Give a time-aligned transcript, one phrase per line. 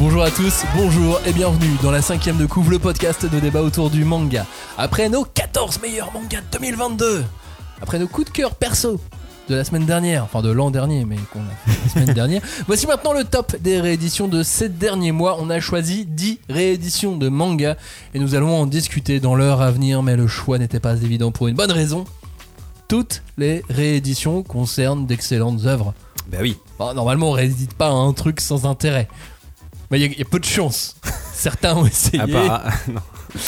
[0.00, 3.60] Bonjour à tous, bonjour et bienvenue dans la cinquième de couvre, le podcast de débat
[3.60, 4.46] autour du manga.
[4.78, 7.22] Après nos 14 meilleurs mangas de 2022,
[7.82, 8.98] après nos coups de cœur perso
[9.50, 12.40] de la semaine dernière, enfin de l'an dernier, mais qu'on a fait la semaine dernière,
[12.66, 15.36] voici maintenant le top des rééditions de ces derniers mois.
[15.38, 17.76] On a choisi 10 rééditions de manga
[18.14, 21.30] et nous allons en discuter dans l'heure à venir, mais le choix n'était pas évident
[21.30, 22.06] pour une bonne raison.
[22.88, 25.92] Toutes les rééditions concernent d'excellentes œuvres.
[26.32, 26.56] Bah oui.
[26.78, 29.06] Bon, normalement, on réédite pas un truc sans intérêt.
[29.90, 30.96] Mais il y, a- il y a peu de chance.
[31.34, 32.20] Certains ont essayé.
[32.22, 33.00] Ah bah, non.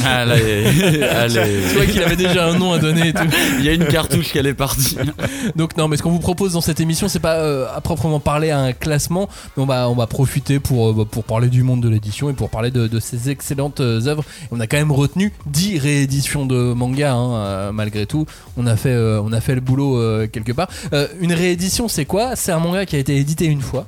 [0.05, 1.61] Allez, allez.
[1.69, 3.25] Tu vois qu'il avait déjà un nom à donner et tout.
[3.59, 4.97] Il y a une cartouche qui est partie.
[5.57, 8.21] Donc non, mais ce qu'on vous propose dans cette émission, c'est pas euh, à proprement
[8.21, 11.83] parler un classement, mais on va on va profiter pour euh, pour parler du monde
[11.83, 14.25] de l'édition et pour parler de, de ces excellentes euh, œuvres.
[14.53, 18.25] On a quand même retenu 10 rééditions de manga, hein, euh, malgré tout.
[18.57, 20.69] On a fait euh, on a fait le boulot euh, quelque part.
[20.93, 22.37] Euh, une réédition, c'est quoi?
[22.37, 23.87] C'est un manga qui a été édité une fois,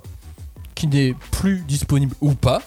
[0.74, 2.62] qui n'est plus disponible ou pas,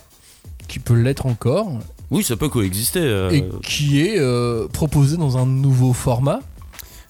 [0.68, 1.72] qui peut l'être encore,
[2.12, 3.00] Oui, ça peut coexister.
[3.02, 6.40] euh, et qui est euh, proposé dans un nouveau format.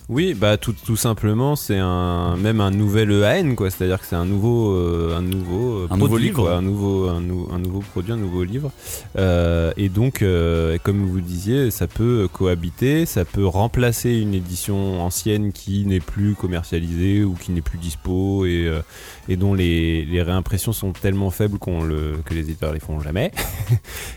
[0.09, 4.15] Oui, bah tout, tout simplement, c'est un même un nouvel EAN quoi, c'est-à-dire que c'est
[4.15, 6.43] un nouveau euh, un nouveau euh, Un nouveau produit, livre.
[6.43, 8.71] quoi, un nouveau un, nou- un nouveau produit, un nouveau livre.
[9.17, 15.01] Euh, et donc euh, comme vous disiez, ça peut cohabiter, ça peut remplacer une édition
[15.01, 18.79] ancienne qui n'est plus commercialisée ou qui n'est plus dispo et euh,
[19.29, 22.99] et dont les, les réimpressions sont tellement faibles qu'on le que les éditeurs les font
[22.99, 23.31] jamais.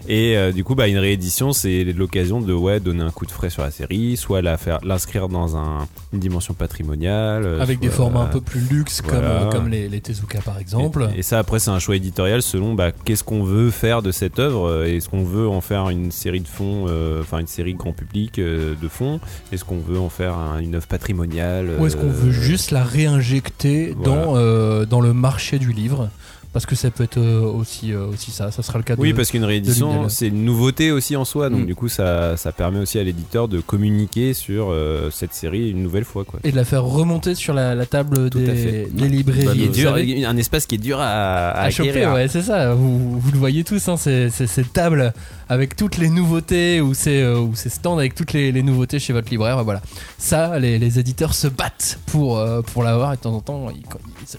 [0.09, 3.31] Et euh, du coup, bah, une réédition, c'est l'occasion de ouais, donner un coup de
[3.31, 7.45] frais sur la série, soit la faire l'inscrire dans un, une dimension patrimoniale.
[7.45, 9.43] euh, avec des formats un peu plus luxe comme, voilà.
[9.43, 11.09] euh, comme les, les Tezuka par exemple.
[11.15, 14.11] Et, et ça, après, c'est un choix éditorial selon bah, qu'est-ce qu'on veut faire de
[14.13, 14.85] cette œuvre.
[14.85, 18.39] Est-ce qu'on veut en faire une série de fonds, euh, enfin une série grand public
[18.39, 19.21] euh, de fonds
[19.53, 22.85] Est-ce qu'on veut en faire un- une œuvre patrimoniale Ou est-ce qu'on veut juste la
[22.85, 24.23] réinjecter voilà.
[24.25, 26.11] dans, euh, le marché du livre
[26.53, 29.01] Parce que ça peut être euh, aussi, euh, aussi ça, ça sera le cas de...
[29.01, 31.49] Oui, parce qu'une réédition, c'est une nouveauté aussi en soi.
[31.49, 31.67] Donc, Mm.
[31.67, 35.81] du coup, ça, ça permet aussi à l'éditeur de communiquer sur euh, cette série une
[35.83, 36.25] nouvelle fois.
[36.25, 36.41] Quoi.
[36.43, 38.89] Et de la faire remonter sur la, la table des, fait.
[38.93, 39.67] des librairies.
[39.69, 42.75] Bah, dur, savez, un espace qui est dur à, à à choper, ouais, c'est ça.
[42.75, 45.13] Vous, vous le voyez tous, hein, c'est cette table
[45.49, 49.13] avec toutes les nouveautés ou ces, ou ces stands avec toutes les, les nouveautés chez
[49.13, 49.63] votre libraire.
[49.63, 49.83] Voilà.
[50.19, 53.71] Ça, les, les éditeurs se battent pour, euh, pour l'avoir et de temps en temps,
[53.71, 53.83] ils,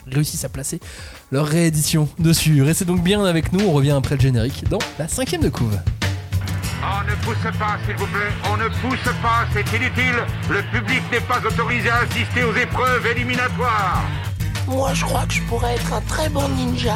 [0.07, 0.79] ils réussissent à placer
[1.31, 2.61] leur réédition dessus.
[2.61, 5.79] Restez donc bien avec nous, on revient après le générique dans la cinquième de couve.
[6.83, 8.31] On ne pousse pas, s'il vous plaît.
[8.51, 10.15] On ne pousse pas, c'est inutile.
[10.49, 14.03] Le public n'est pas autorisé à assister aux épreuves éliminatoires.
[14.67, 16.95] Moi, je crois que je pourrais être un très bon ninja.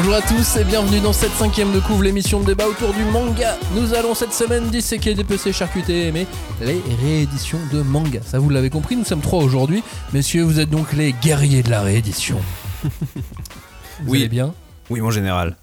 [0.00, 3.04] Bonjour à tous et bienvenue dans cette cinquième de couvre, l'émission de débat autour du
[3.06, 3.56] manga.
[3.74, 6.28] Nous allons cette semaine disséquer, dépecer, charcuter, aimer
[6.60, 8.20] les rééditions de manga.
[8.24, 9.82] Ça vous l'avez compris, nous sommes trois aujourd'hui.
[10.12, 12.38] Messieurs, vous êtes donc les guerriers de la réédition.
[12.84, 12.90] Vous
[14.12, 14.18] Oui.
[14.20, 14.54] allez bien?
[14.88, 15.56] Oui, mon général.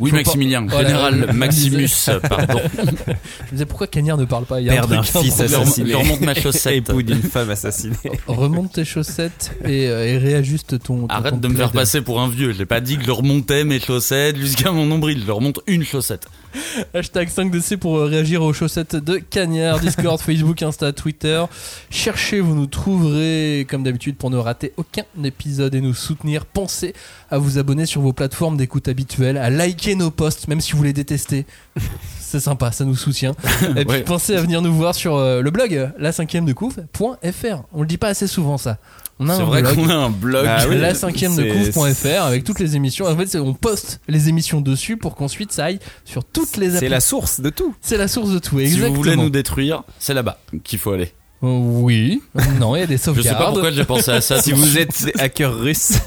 [0.00, 0.64] Oui, Maximilien.
[0.66, 0.88] pas- Voilà.
[0.88, 1.88] Général Maximus,
[2.28, 2.60] pardon.
[2.76, 3.16] Je me
[3.52, 4.60] disais pourquoi Cagnard ne parle pas?
[4.60, 5.94] Il y a Père un d'un fils assassiné.
[5.94, 6.74] remonte ma chaussette.
[6.90, 7.96] Époux d'une femme assassinée.
[8.26, 11.00] Remonte tes chaussettes et, euh, et réajuste ton.
[11.02, 12.52] ton Arrête ton de me faire passer pour un vieux.
[12.52, 15.20] J'ai pas dit que je leur montais mes chaussettes jusqu'à mon nombril.
[15.22, 16.26] Je leur monte une chaussette.
[16.94, 21.44] Hashtag 5DC pour euh, réagir aux chaussettes de Cagnard, Discord, Facebook, Insta, Twitter.
[21.90, 26.46] Cherchez, vous nous trouverez comme d'habitude pour ne rater aucun épisode et nous soutenir.
[26.46, 26.94] Pensez
[27.30, 30.82] à vous abonner sur vos plateformes d'écoute habituelles, à liker nos posts, même si vous
[30.82, 31.46] les détestez.
[32.20, 33.32] C'est sympa, ça nous soutient.
[33.76, 34.02] Et puis Ouais.
[34.02, 37.62] pensez à venir nous voir sur euh, le blog la cinquième de couvre.fr.
[37.72, 38.76] On le dit pas assez souvent ça.
[39.20, 39.74] On a C'est un vrai blog.
[39.74, 40.46] qu'on a un blog.
[40.48, 40.78] Ah oui.
[40.78, 43.06] la cinquième de c'est- couvre.fr avec toutes les émissions.
[43.06, 46.70] En fait, c'est- on poste les émissions dessus pour qu'ensuite ça aille sur toutes les
[46.70, 46.88] C'est applis.
[46.88, 47.74] la source de tout.
[47.80, 48.90] C'est la source de tout, Si exactement.
[48.90, 51.12] vous voulez nous détruire, c'est là-bas qu'il faut aller.
[51.42, 52.22] Euh, Oui,
[52.60, 53.38] non, il y a des Je sais sauvegardes.
[53.38, 54.40] pas pourquoi j'ai pensé à ça.
[54.42, 55.98] Si vous êtes des hackers russes,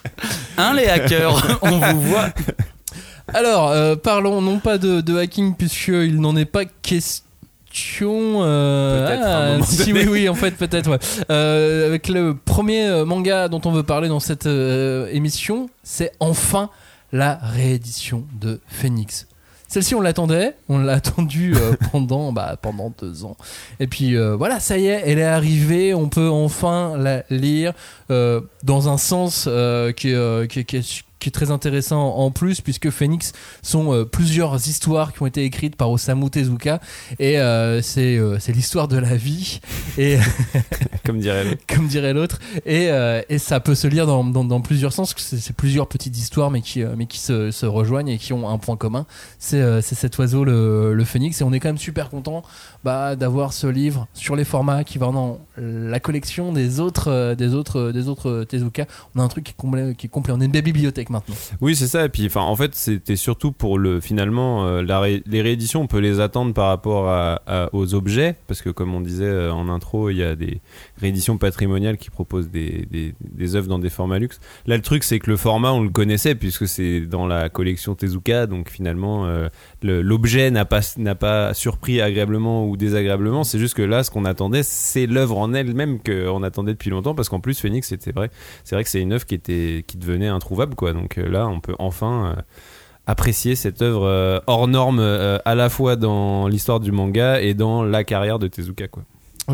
[0.58, 2.30] Hein, les hackers On vous voit.
[3.28, 7.24] Alors, euh, parlons non pas de, de hacking puisqu'il n'en est pas question.
[8.42, 9.92] Euh, moment si donné.
[10.04, 10.90] oui, oui, en fait, peut-être.
[10.90, 10.98] Ouais.
[11.30, 16.12] Euh, avec le premier euh, manga dont on veut parler dans cette euh, émission, c'est
[16.20, 16.70] enfin
[17.12, 19.26] la réédition de Phoenix.
[19.66, 23.36] Celle-ci, on l'attendait, on l'a attendue euh, pendant, bah, pendant deux ans.
[23.80, 27.72] Et puis euh, voilà, ça y est, elle est arrivée, on peut enfin la lire
[28.10, 32.60] euh, dans un sens euh, qui, euh, qui est- qui est très intéressant en plus,
[32.60, 33.32] puisque Phoenix
[33.62, 36.80] sont euh, plusieurs histoires qui ont été écrites par Osamu Tezuka,
[37.18, 39.60] et euh, c'est euh, l'histoire de la vie.
[39.96, 40.18] Et
[41.06, 41.62] Comme dirait l'autre.
[41.66, 42.40] comme dirait l'autre.
[42.66, 45.14] Et, euh, et ça peut se lire dans, dans, dans plusieurs sens.
[45.16, 48.58] C'est plusieurs petites histoires, mais qui, mais qui se, se rejoignent et qui ont un
[48.58, 49.06] point commun.
[49.38, 51.40] C'est cet oiseau, le, le phénix.
[51.40, 52.42] Et on est quand même super content
[52.84, 57.54] bah, d'avoir ce livre sur les formats qui va dans la collection des autres, des
[57.54, 58.86] autres, des autres Tezuka.
[59.14, 59.94] On a un truc qui est complet.
[59.94, 60.34] Qui est complet.
[60.34, 61.10] On est une belle bibliothèque
[61.60, 62.04] Oui, c'est ça.
[62.04, 64.00] Et puis, en fait, c'était surtout pour le.
[64.00, 67.38] Finalement, euh, les rééditions, on peut les attendre par rapport
[67.72, 70.60] aux objets, parce que comme on disait euh, en intro, il y a des
[71.00, 72.86] rééditions patrimoniales qui proposent des,
[73.54, 74.40] œuvres dans des formats luxe.
[74.66, 77.94] Là, le truc, c'est que le format, on le connaissait puisque c'est dans la collection
[77.94, 79.48] Tezuka, donc finalement, euh,
[79.82, 83.44] l'objet n'a pas n'a pas surpris agréablement ou désagréablement.
[83.44, 87.14] C'est juste que là, ce qu'on attendait, c'est l'œuvre en elle-même qu'on attendait depuis longtemps,
[87.14, 88.30] parce qu'en plus, Phoenix, c'était vrai.
[88.64, 90.92] C'est vrai que c'est une œuvre qui était qui devenait introuvable, quoi.
[90.94, 92.42] Donc euh, là, on peut enfin euh,
[93.06, 97.82] apprécier cette œuvre euh, hors norme à la fois dans l'histoire du manga et dans
[97.82, 99.02] la carrière de Tezuka, quoi.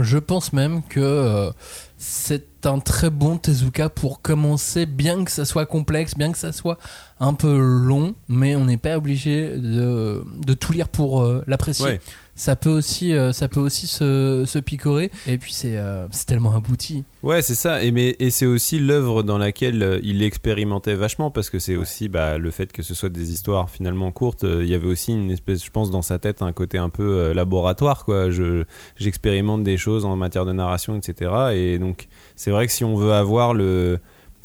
[0.01, 1.51] Je pense même que
[1.99, 6.53] c'est un très bon Tezuka pour commencer, bien que ça soit complexe, bien que ça
[6.53, 6.79] soit
[7.19, 11.87] un peu long, mais on n'est pas obligé de, de tout lire pour l'apprécier.
[11.87, 12.01] Ouais.
[12.41, 15.11] Ça peut aussi, euh, ça peut aussi se, se picorer.
[15.27, 17.05] Et puis c'est euh, c'est tellement abouti.
[17.23, 17.83] Ouais, c'est ça.
[17.83, 21.77] Et, mais, et c'est aussi l'œuvre dans laquelle euh, il expérimentait vachement parce que c'est
[21.77, 24.45] aussi bah, le fait que ce soit des histoires finalement courtes.
[24.45, 26.89] euh, Il y avait aussi une espèce, je pense, dans sa tête, un côté un
[26.89, 28.07] peu euh, laboratoire.
[28.07, 28.31] Quoi.
[28.31, 28.65] Je,
[28.97, 31.31] j'expérimente des choses en matière de narration, etc.
[31.55, 33.99] Et donc, c'est vrai que si on veut avoir le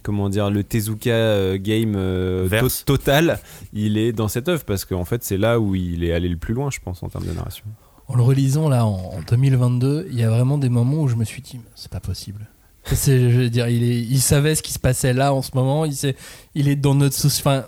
[0.03, 3.39] comment dire le Tezuka game euh, to- total,
[3.74, 6.38] il est dans cette œuvre parce qu'en fait, c'est là où il est allé le
[6.38, 7.63] plus loin, je pense, en termes de narration.
[8.07, 11.16] En le relisant là en, en 2022, il y a vraiment des moments où je
[11.16, 12.48] me suis dit, c'est pas possible.
[12.94, 15.52] C'est, je veux dire, il, est, il savait ce qui se passait là en ce
[15.56, 15.86] moment.
[15.86, 15.96] Il,
[16.54, 17.25] il est dans notre.
[17.25, 17.66] Enfin,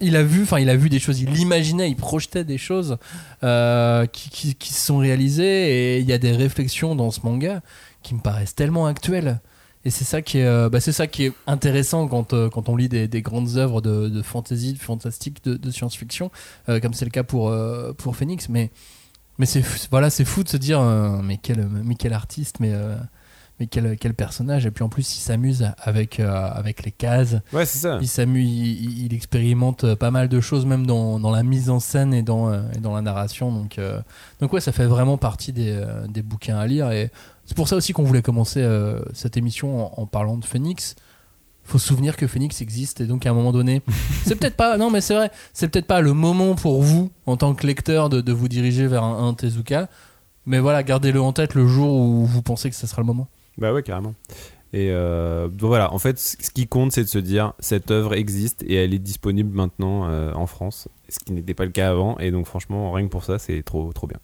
[0.00, 1.20] il a vu, enfin, il a vu des choses.
[1.20, 2.98] Il imaginait, il projetait des choses
[3.44, 5.94] euh, qui, qui, qui se sont réalisées.
[5.94, 7.62] Et il y a des réflexions dans ce manga
[8.02, 9.40] qui me paraissent tellement actuelles.
[9.84, 12.68] Et c'est ça qui est, euh, bah, c'est ça qui est intéressant quand, euh, quand
[12.68, 16.30] on lit des, des grandes œuvres de, de fantasy, de fantastique, de, de science-fiction,
[16.66, 17.54] comme c'est le cas pour,
[17.96, 18.48] pour Phoenix.
[18.48, 18.70] Mais
[19.38, 22.60] mais c'est fou- voilà, c'est fou de se dire euh, mais quel mais quel artiste,
[22.60, 22.96] mais euh,
[23.60, 24.66] mais quel quel personnage.
[24.66, 27.36] Et puis en plus, il s'amuse avec euh, avec les cases.
[27.52, 27.98] Ouais, c'est ça.
[28.00, 32.12] Il s'amuse, il, expérimente pas mal de choses, même dans, dans la mise en scène
[32.14, 33.52] et dans et dans la narration.
[33.52, 33.78] Donc
[34.40, 36.90] donc ouais, ça fait vraiment partie des des bouquins à lire.
[36.90, 37.10] Et
[37.44, 38.66] c'est pour ça aussi qu'on voulait commencer
[39.12, 40.94] cette émission en, en parlant de Phoenix.
[41.64, 43.82] Faut se souvenir que Phoenix existe et donc à un moment donné,
[44.24, 47.36] c'est peut-être pas, non mais c'est vrai, c'est peut-être pas le moment pour vous en
[47.36, 49.88] tant que lecteur de, vous diriger vers un, un Tezuka,
[50.46, 53.28] mais voilà, gardez-le en tête le jour où vous pensez que ce sera le moment.
[53.58, 54.14] Bah ouais, carrément.
[54.72, 57.90] Et euh, donc voilà, en fait, ce ce qui compte, c'est de se dire cette
[57.90, 61.70] œuvre existe et elle est disponible maintenant euh, en France, ce qui n'était pas le
[61.70, 62.18] cas avant.
[62.18, 64.18] Et donc, franchement, rien que pour ça, c'est trop, trop bien.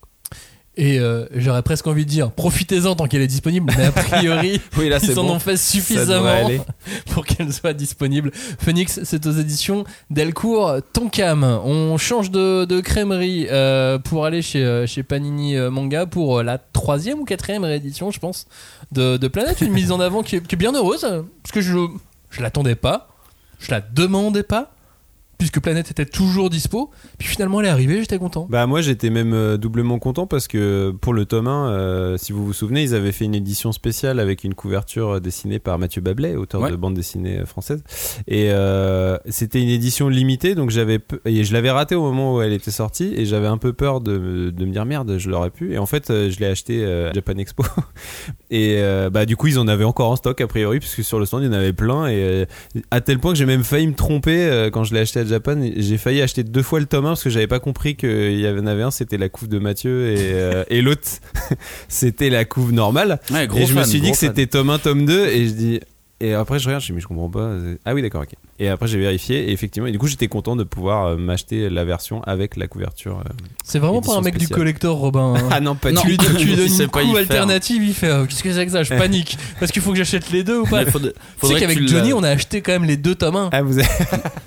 [0.81, 4.61] Et euh, j'aurais presque envie de dire, profitez-en tant qu'elle est disponible, mais a priori,
[4.79, 5.35] Oui, là, ils en bon.
[5.35, 6.49] ont fait suffisamment
[7.11, 8.31] pour qu'elle soit disponible.
[8.33, 11.43] Phoenix, c'est aux éditions Delcourt Tonkam.
[11.43, 16.59] On change de, de crèmerie euh, pour aller chez, euh, chez Panini Manga pour la
[16.59, 18.47] troisième ou quatrième réédition, je pense,
[18.93, 19.61] de, de Planète.
[19.61, 21.77] Une mise en avant qui est, qui est bien heureuse, parce que je
[22.31, 23.09] je l'attendais pas,
[23.59, 24.71] je la demandais pas,
[25.39, 26.91] puisque Planète était toujours dispo.
[27.17, 28.47] Puis finalement, elle est arrivée, j'étais content.
[28.51, 32.33] Bah moi j'étais même euh, doublement content parce que pour le tome 1, euh, si
[32.33, 35.79] vous vous souvenez, ils avaient fait une édition spéciale avec une couverture euh, dessinée par
[35.79, 36.71] Mathieu Bablet, auteur Ouais.
[36.73, 37.85] de bande dessinée française.
[38.27, 42.43] Et euh, c'était une édition limitée, donc j'avais et je l'avais raté au moment où
[42.43, 45.31] elle était sortie et j'avais un peu peur de, me- de me dire merde, je
[45.31, 45.73] l'aurais pu.
[45.73, 47.63] Et en fait, je l'ai acheté à Japan Expo.
[48.51, 51.27] et bah du coup, ils en avaient encore en stock a priori puisque sur le
[51.27, 52.47] stand il y en avait plein et
[52.91, 55.61] à tel point que j'ai même failli me tromper quand je l'ai acheté à Japan.
[55.77, 58.49] J'ai failli acheter deux fois le tome 1 parce que j'avais pas compris qu'il y
[58.49, 61.09] en avait un, c'était la couve de Mathieu et, euh, et l'autre,
[61.89, 63.21] c'était la couve normale.
[63.31, 65.53] Ouais, gros et je me suis dit que c'était tome 1, tome 2 et je
[65.53, 65.81] dis.
[66.21, 67.51] Et après je regarde, je dis mais je comprends pas.
[67.85, 68.35] Ah oui d'accord ok.
[68.59, 71.71] Et après j'ai vérifié et effectivement et du coup j'étais content de pouvoir euh, m'acheter
[71.71, 73.21] la version avec la couverture.
[73.25, 73.31] euh.
[73.65, 75.35] C'est vraiment pas un mec du collector, Robin.
[75.37, 75.49] hein.
[75.53, 76.01] Ah non pas Non.
[76.01, 77.17] tu lui, tu lui donnes une faire.
[77.19, 79.39] alternative, il fait euh, Qu'est-ce que c'est que ça Je panique.
[79.61, 81.87] Parce qu'il faut que j'achète les deux ou pas Mais faudrait- Tu sais faudrait qu'avec
[81.87, 83.51] Johnny, on a acheté quand même les deux tomes 1.
[83.53, 83.87] Ah vous avez...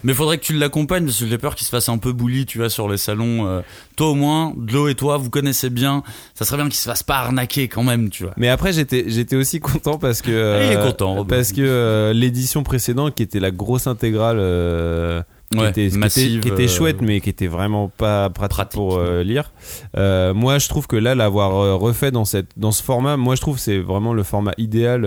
[0.04, 2.46] Mais faudrait que tu l'accompagnes parce que j'ai peur qu'il se fasse un peu bully,
[2.46, 3.48] tu vois, sur les salons.
[3.48, 3.62] euh.
[3.96, 6.04] Toi au moins, Glo et toi, vous connaissez bien.
[6.36, 8.34] Ça serait bien qu'il se fasse pas arnaquer quand même, tu vois.
[8.36, 11.36] Mais après j'étais j'étais aussi content parce que euh, Il est content, Robin.
[11.38, 15.98] parce que euh, l'édition précédente qui était la grosse intégrale euh, qui, Ouais, était, qui
[15.98, 18.74] massive, était, qui était euh, chouette mais qui était vraiment pas pratique, pratique.
[18.74, 19.52] pour euh, lire.
[19.98, 23.42] Euh, moi je trouve que là l'avoir refait dans cette dans ce format, moi je
[23.42, 25.06] trouve que c'est vraiment le format idéal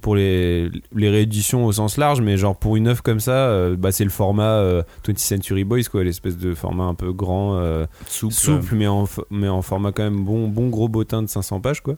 [0.00, 3.76] pour les, les rééditions au sens large, mais genre pour une œuvre comme ça, euh,
[3.76, 7.56] bah, c'est le format euh, 20th Century Boys, quoi, l'espèce de format un peu grand,
[7.56, 8.32] euh, Souple.
[8.34, 11.80] souple, mais, en, mais en format quand même bon, bon gros bottin de 500 pages,
[11.82, 11.94] quoi.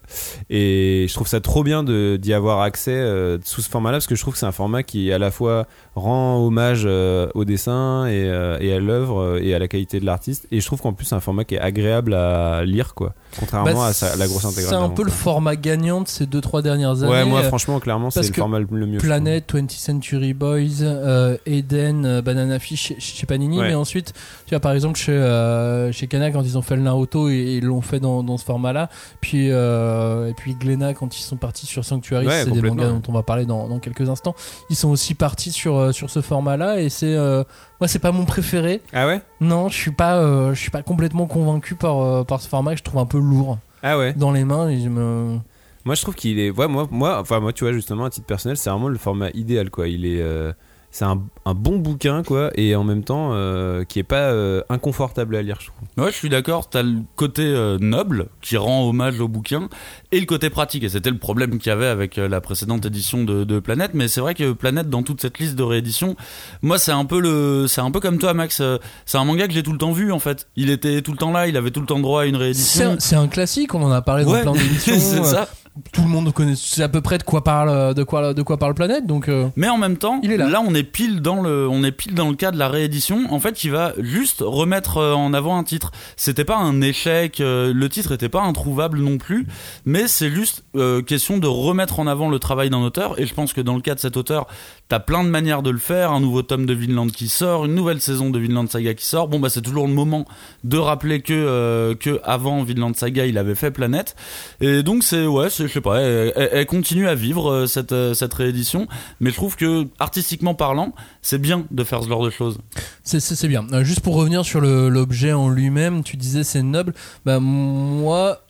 [0.49, 4.15] Et je trouve ça trop bien d'y avoir accès euh, sous ce format-là, parce que
[4.15, 8.25] je trouve que c'est un format qui à la fois rend hommage au dessin et,
[8.61, 10.47] et à l'œuvre et à la qualité de l'artiste.
[10.51, 13.15] Et je trouve qu'en plus, c'est un format qui est agréable à lire, quoi.
[13.39, 14.69] Contrairement Bah, à sa- la grosse intégrale.
[14.71, 17.13] C'est un peu le format gagnant de ces 2-3 dernières années.
[17.13, 18.99] Ouais, moi, franchement, clairement, c'est le format le mieux.
[18.99, 23.59] Planet, 20th Century Boys, euh, Eden, euh, Banana Fish chez, Panini.
[23.59, 23.69] Ouais.
[23.69, 24.13] Mais ensuite,
[24.47, 27.59] tu vois, par exemple, chez, euh, chez Kana, quand ils ont fait le Naruto, et
[27.59, 28.89] ils l'ont fait dans, dans ce format-là.
[29.21, 33.03] Puis, et puis Glénat, quand ils sont partis sur Sanctuary, Ouais, c'est des mangas dont
[33.09, 34.35] on va parler dans, dans quelques instants.
[34.69, 36.81] Ils sont aussi partis sur, sur ce format-là.
[36.81, 37.17] Et c'est.
[37.17, 38.81] moi, c'est pas mon préféré.
[38.93, 39.21] Ah ouais?
[39.41, 42.73] Non, je suis pas, euh, je suis pas complètement convaincu par, euh, par ce format
[42.73, 44.13] que je trouve un peu lourd Ah ouais?
[44.13, 44.71] dans les mains.
[44.71, 45.39] Je me...
[45.85, 46.51] Moi, je trouve qu'il est.
[46.51, 49.31] Ouais, moi, moi, enfin, moi, tu vois, justement, à titre personnel, c'est vraiment le format
[49.35, 49.89] idéal, quoi.
[49.89, 50.21] Il est.
[50.21, 50.53] euh,
[50.93, 54.61] C'est un, un bon bouquin, quoi, et en même temps, euh, qui est pas euh,
[54.69, 56.05] inconfortable à lire, je trouve.
[56.05, 56.69] Ouais, je suis d'accord.
[56.69, 59.69] T'as le côté euh, noble qui rend hommage au bouquin
[60.11, 60.83] et le côté pratique.
[60.83, 63.93] Et c'était le problème qu'il y avait avec euh, la précédente édition de, de Planète.
[63.95, 66.17] Mais c'est vrai que Planète, dans toute cette liste de rééditions,
[66.61, 68.59] moi, c'est un peu le, c'est un peu comme toi, Max.
[68.61, 70.49] euh, C'est un manga que j'ai tout le temps vu, en fait.
[70.57, 71.47] Il était tout le temps là.
[71.47, 72.97] Il avait tout le temps droit à une réédition.
[72.99, 74.95] c'est un classique, on en a parlé dans Ouais, plein d'émissions.
[74.99, 75.49] c'est euh, ça.
[75.93, 78.59] Tout le monde connaît c'est à peu près de quoi parle de quoi de quoi
[78.59, 80.63] parle planète donc euh, Mais en même temps, Il est là.
[80.67, 83.27] on est pile dans le, on est pile dans le cas de la réédition.
[83.31, 85.93] En fait, qui va juste remettre euh, en avant un titre.
[86.17, 89.47] C'était pas un échec, euh, le titre était pas introuvable non plus,
[89.85, 93.19] mais c'est juste euh, question de remettre en avant le travail d'un auteur.
[93.21, 94.47] Et je pense que dans le cas de cet auteur,
[94.89, 96.13] t'as plein de manières de le faire.
[96.13, 99.29] Un nouveau tome de Vinland qui sort, une nouvelle saison de Vinland Saga qui sort.
[99.29, 100.27] Bon bah c'est toujours le moment
[100.65, 104.17] de rappeler que euh, que avant Vinland Saga, il avait fait Planète.
[104.61, 108.33] Et donc c'est ouais, je sais pas, elle, continue à vivre euh, cette euh, cette
[108.35, 108.87] réédition,
[109.21, 112.59] mais je trouve que artistiquement parlant, c'est bien de faire ce genre de choses.
[113.03, 117.41] c'est bien Euh, juste pour revenir sur l'objet en lui-même tu disais c'est noble bah
[117.41, 118.45] moi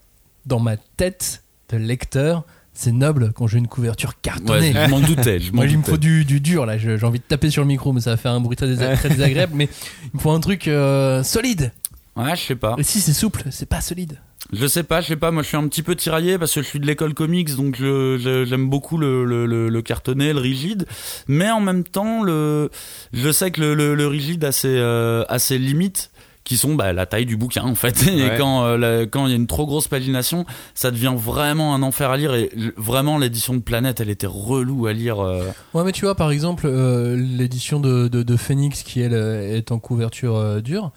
[0.47, 5.01] dans ma tête de lecteur c'est noble quand j'ai une couverture cartonnée Ouais, je m'en
[5.01, 5.39] doutais.
[5.39, 6.79] Je Moi, il me faut du, du dur là.
[6.79, 8.97] J'ai envie de taper sur le micro, mais ça va faire un bruit très, désa-
[8.97, 9.53] très désagréable.
[9.57, 9.69] Mais
[10.05, 11.73] il me faut un truc euh, solide.
[12.17, 12.77] Ouais, je sais pas.
[12.79, 14.19] Et si c'est souple, c'est pas solide.
[14.53, 15.31] Je sais pas, je sais pas.
[15.31, 17.77] Moi, je suis un petit peu tiraillé parce que je suis de l'école comics, donc
[17.77, 20.87] j'aime beaucoup le, le, le, le cartonné, le rigide.
[21.29, 22.71] Mais en même temps, le,
[23.13, 26.11] je sais que le, le, le rigide a ses, euh, a ses limites
[26.43, 28.35] qui sont bah, la taille du bouquin en fait et Ouais.
[28.39, 31.83] quand euh, la- quand il y a une trop grosse pagination ça devient vraiment un
[31.83, 35.45] enfer à lire et vraiment l'édition de Planète elle était relou à lire euh.
[35.75, 39.71] Ouais, mais tu vois, par exemple, euh, l'édition de, de, de Phoenix qui elle est
[39.71, 40.91] en couverture euh, dure,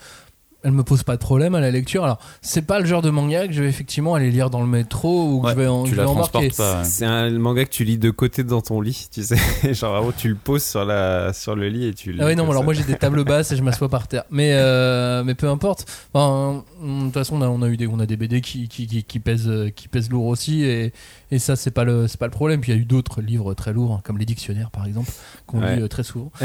[0.63, 2.03] elle me pose pas de problème à la lecture.
[2.03, 4.67] Alors, c'est pas le genre de manga que je vais effectivement aller lire dans le
[4.67, 6.83] métro ou que Ouais, je vais, en, tu la transportes pas ouais.
[6.85, 9.35] C'est un manga que tu lis de côté dans ton lit, tu sais.
[9.73, 12.19] Genre, vraiment, tu le poses sur, la, sur le lit et tu lis.
[12.21, 12.63] Ah oui, non, alors ça.
[12.63, 14.23] moi j'ai des tables basses et je m'assois par terre.
[14.31, 15.85] Mais, euh, mais peu importe.
[16.13, 18.69] Enfin, de toute façon, on a, on a eu des, on a des BD qui,
[18.69, 20.63] qui, qui, qui pèsent, euh, qui pèsent lourd aussi.
[20.63, 20.93] Et,
[21.35, 22.61] et ça, c'est pas, le, c'est pas le problème.
[22.61, 25.11] Puis il y a eu d'autres livres très lourds, comme les dictionnaires par exemple,
[25.47, 25.75] qu'on Ouais.
[25.77, 26.31] lit euh, très souvent.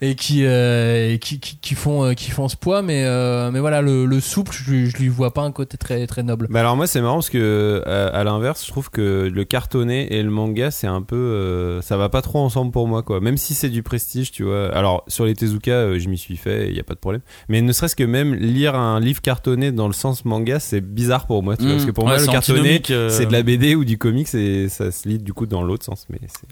[0.00, 2.82] et qui, euh, et qui, qui, qui font, euh, qui font ce poids.
[2.82, 5.76] Mais, euh, mais voilà, le, le souple, je, lui- je lui vois pas un côté
[5.76, 6.46] très, très noble.
[6.50, 10.12] Bah alors moi c'est marrant parce que à, à l'inverse je trouve que le cartonné
[10.16, 13.20] et le manga c'est un peu euh, ça va pas trop ensemble pour moi quoi
[13.20, 16.36] même si c'est du prestige tu vois alors sur les Tezuka euh, je m'y suis
[16.36, 19.20] fait il y a pas de problème mais ne serait-ce que même lire un livre
[19.20, 21.76] cartonné dans le sens manga c'est bizarre pour moi tu vois, Mmh.
[21.76, 23.10] parce que pour Ouais, moi le c'est cartonné euh.
[23.26, 25.84] C'est de la BD ou du comics et ça se lit du coup dans l'autre
[25.84, 26.48] sens mais c'est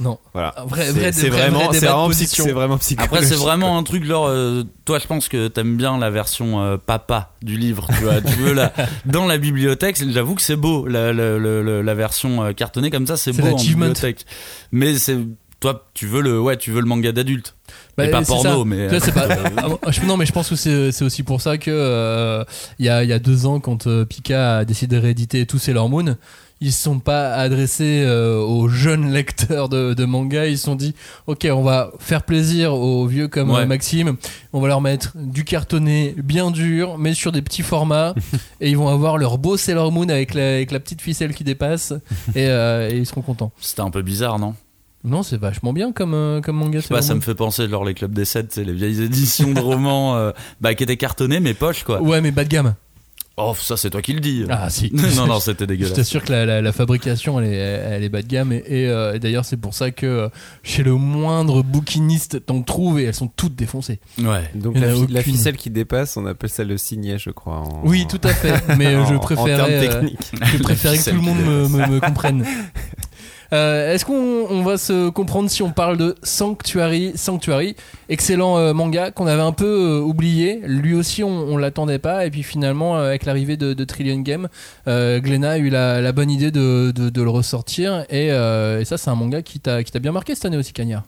[0.00, 0.18] Non.
[0.32, 1.78] voilà vrai- C'est- vrai- c'est vrai- vraiment vrai
[2.44, 5.98] c'est vraiment, Après, c'est vraiment un truc genre, euh, toi, je pense que t'aimes bien
[5.98, 8.20] la version euh, papa du livre, tu vois.
[8.20, 8.72] tu veux la,
[9.06, 12.90] dans la bibliothèque, j'avoue que c'est beau, la, la, la, la- la version euh, cartonnée
[12.90, 14.26] comme ça, c'est beau en bibliothèque.
[14.72, 15.16] Mais c'est,
[15.60, 17.54] toi, tu veux le, ouais, tu veux le manga d'adulte.
[17.96, 18.64] Bah, pas porno, ça.
[18.64, 18.88] mais.
[18.88, 22.44] Pas- Ah, non, mais je pense que c'est aussi pour ça que euh,
[22.78, 25.46] il y, a, il y a deux ans, quand euh, Pika a décidé de rééditer
[25.46, 26.16] tous Sailor Moon,
[26.60, 30.46] ils se sont pas adressés euh, aux jeunes lecteurs de, de manga.
[30.46, 30.94] Ils se sont dit,
[31.26, 33.60] ok, on va faire plaisir aux vieux comme Ouais.
[33.62, 34.16] euh, Maxime.
[34.52, 38.14] On va leur mettre du cartonné bien dur, mais sur des petits formats,
[38.60, 41.44] et ils vont avoir leur beau Sailor Moon avec la, avec la petite ficelle qui
[41.44, 41.92] dépasse,
[42.34, 43.52] et, euh, et ils seront contents.
[43.60, 44.54] C'était un peu bizarre, non?
[45.04, 46.80] Non, c'est vachement bien comme, euh, comme manga.
[46.80, 49.02] Je sais pas, Sailor ça me fait penser, genre, les clubs des 7, les vieilles
[49.02, 50.30] éditions de romans, euh,
[50.60, 52.00] bah, qui étaient cartonnées, mais poches, quoi.
[52.00, 52.74] Ouais, mais bas de gamme.
[53.36, 54.44] Oh, ça, c'est toi qui le dis.
[54.48, 54.92] Ah si.
[55.16, 55.92] non, non, c'était Je dégueulasse.
[55.94, 58.52] t'assure que la, la- la fabrication, elle est, elle est bas de gamme.
[58.52, 60.28] Et, et, euh, et d'ailleurs, c'est pour ça que euh,
[60.62, 63.98] chez le moindre bouquiniste, t'en trouves et elles sont toutes défoncées.
[64.20, 64.48] Ouais.
[64.54, 68.06] donc la, fi- ficelle qui dépasse on appelle ça le signet je crois en- Oui,
[68.08, 68.54] tout à fait.
[68.78, 71.68] Mais en- je en préférais, termes euh, techniques je préférais que tout le monde me,
[71.68, 72.44] me- me comprenne.
[73.54, 77.76] Euh, Est-ce qu'on on va se comprendre si on parle de Sanctuary Sanctuary,
[78.08, 80.60] excellent euh, manga qu'on avait un peu euh, oublié.
[80.64, 82.26] Lui aussi, on, l'attendait pas.
[82.26, 84.48] Et puis finalement, avec l'arrivée de, Trillion Game,
[84.86, 88.04] Glenna a eu la, bonne idée de, le ressortir.
[88.10, 91.04] Et, et ça, c'est un manga qui t'a bien marqué cette année aussi, Kanya.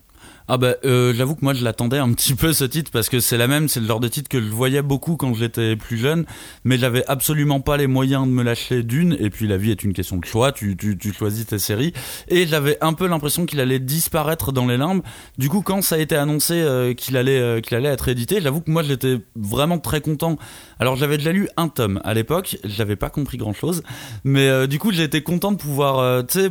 [0.48, 3.18] Ah bah euh, j'avoue que moi je l'attendais un petit peu ce titre parce que
[3.18, 5.98] c'est la même, c'est le genre de titre que je voyais beaucoup quand j'étais plus
[5.98, 6.24] jeune,
[6.62, 9.16] mais j'avais absolument pas les moyens de me lâcher d'une.
[9.18, 11.92] Et puis la vie est une question de choix, tu, tu, tu choisis tes séries.
[12.28, 15.02] Et j'avais un peu l'impression qu'il allait disparaître dans les limbes.
[15.36, 18.40] Du coup quand ça a été annoncé euh, qu'il allait euh, qu'il allait être édité,
[18.40, 20.36] j'avoue que moi j'étais vraiment très content.
[20.78, 23.82] Alors j'avais déjà lu un tome à l'époque, j'avais pas compris grand chose,
[24.22, 26.50] mais euh, du coup été content de pouvoir, tu sais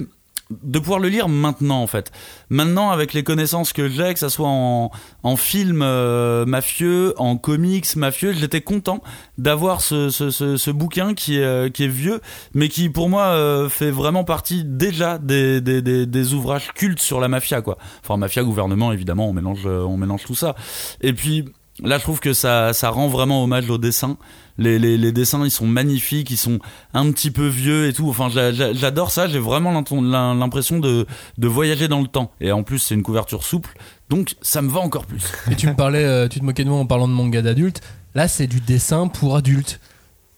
[0.50, 2.12] de pouvoir le lire maintenant en fait.
[2.50, 4.92] Maintenant avec les connaissances que j'ai, que ça soit en,
[5.24, 9.02] en film euh, mafieux, en comics mafieux, j'étais content
[9.38, 12.22] d'avoir ce, ce, ce, bouquin qui est, euh, qui est vieux,
[12.54, 17.00] mais qui pour moi euh, fait vraiment partie déjà des, des, des, des ouvrages cultes
[17.02, 17.78] sur la mafia quoi.
[18.04, 20.56] Enfin mafia gouvernement évidemment, on mélange, on mélange tout ça.
[21.02, 21.46] Et puis
[21.84, 24.17] là je trouve que ça, ça rend vraiment hommage au dessin.
[24.58, 26.60] Les, les, les dessins ils sont magnifiques, ils sont
[26.94, 28.08] un petit peu vieux et tout.
[28.10, 29.27] Enfin, j'a- j'a- j'adore ça.
[29.27, 31.05] J'ai vraiment l'impression de,
[31.38, 32.32] de voyager dans le temps.
[32.39, 33.75] Et en plus, c'est une couverture souple,
[34.10, 35.24] donc ça me va encore plus.
[35.51, 37.82] Et tu me parlais, euh, tu te moquais de moi en parlant de manga d'adulte.
[38.13, 39.82] Là, c'est du dessin pour adultes.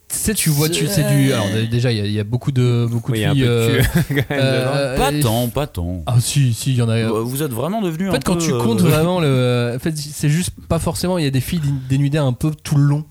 [0.10, 1.34] Tu sais, tu vois, tu c'est du.
[1.34, 3.44] Alors déjà, il y, a- il y a beaucoup de beaucoup Oui, de filles.
[3.44, 3.82] euh,
[4.32, 6.02] euh, pas et- tant, pas tant.
[6.06, 7.04] Ah si, si, il y en a.
[7.04, 10.30] Bah, Vous êtes vraiment devenu En fait, quand tu comptes vraiment le, en fait, c'est
[10.30, 11.18] juste pas forcément.
[11.18, 11.60] Il y a des filles
[11.90, 13.04] dénudées un peu tout le long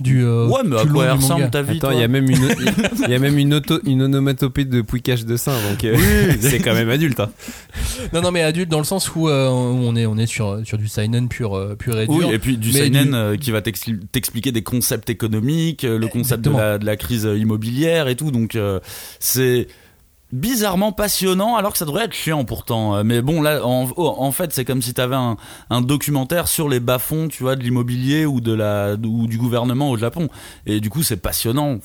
[0.00, 0.24] du.
[0.24, 2.48] euh, Ouais, mais à quoi elle ressemble ta vie Attends, il y a même une,
[3.04, 5.96] il y a même une, auto, une onomatopée de pouicage de sein, donc euh,
[6.40, 7.20] c'est quand même adulte.
[7.20, 7.30] Hein.
[8.12, 10.78] Non, non, mais adulte dans le sens où euh, on est, on est sur sur
[10.78, 12.16] du seinen pur, euh, pur et dur.
[12.28, 16.44] Oui, et puis du seinen du- qui va t'expli- t'expliquer des concepts économiques, le concept
[16.44, 18.30] de la, de la crise immobilière et tout.
[18.30, 18.80] Donc euh,
[19.20, 19.68] c'est
[20.34, 22.96] bizarrement passionnant alors que ça devrait être chiant pourtant.
[22.96, 25.36] Euh, Mais bon là, en, oh, en fait, c'est comme si t'avais un,
[25.70, 29.90] un documentaire sur les bas-fonds, tu vois, de l'immobilier ou de la ou du gouvernement
[29.90, 30.28] au Japon.
[30.66, 31.78] Et du coup, c'est passionnant.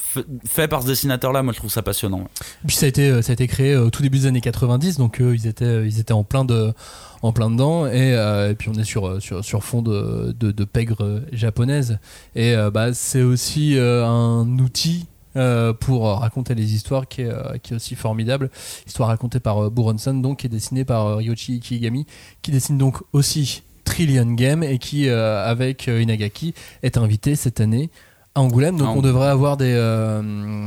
[0.45, 2.25] Fait, par ce dessinateur-là, moi je trouve ça passionnant.
[2.67, 4.97] Puis ça a été, euh, ça a été créé au tout début des années 90,
[4.97, 6.73] donc eux, ils étaient, euh, ils étaient en plein de,
[7.21, 7.85] en plein dedans.
[7.87, 11.99] Et, euh, puis on est sur, euh, sur, sur fond de, de, pègre euh, japonaise.
[12.35, 15.07] Et euh, bah, c'est aussi euh, un outil.
[15.35, 18.49] Euh, pour euh, raconter les histoires qui est, euh, qui est aussi formidable.
[18.87, 22.07] Histoire racontée par euh, Buronson donc qui est dessinée par Ryochi Ikigami
[22.41, 27.89] qui dessine donc aussi Trillion Game et qui avec Inagaki est invité cette année
[28.35, 28.77] à Angoulême.
[28.77, 29.75] Donc Ah, on devrait avoir des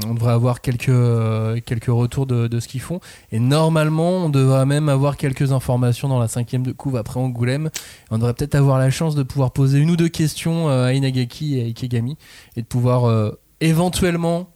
[0.05, 3.01] on devrait avoir quelques quelques retours de, de ce qu'ils font.
[3.31, 7.71] Et normalement on devrait même avoir quelques informations dans la cinquième de couve après Angoulême.
[8.11, 11.59] On devrait peut-être avoir la chance de pouvoir poser une ou deux questions à Inagaki
[11.59, 12.17] et à Ikegami
[12.57, 13.33] et de pouvoir
[13.69, 14.49] éventuellement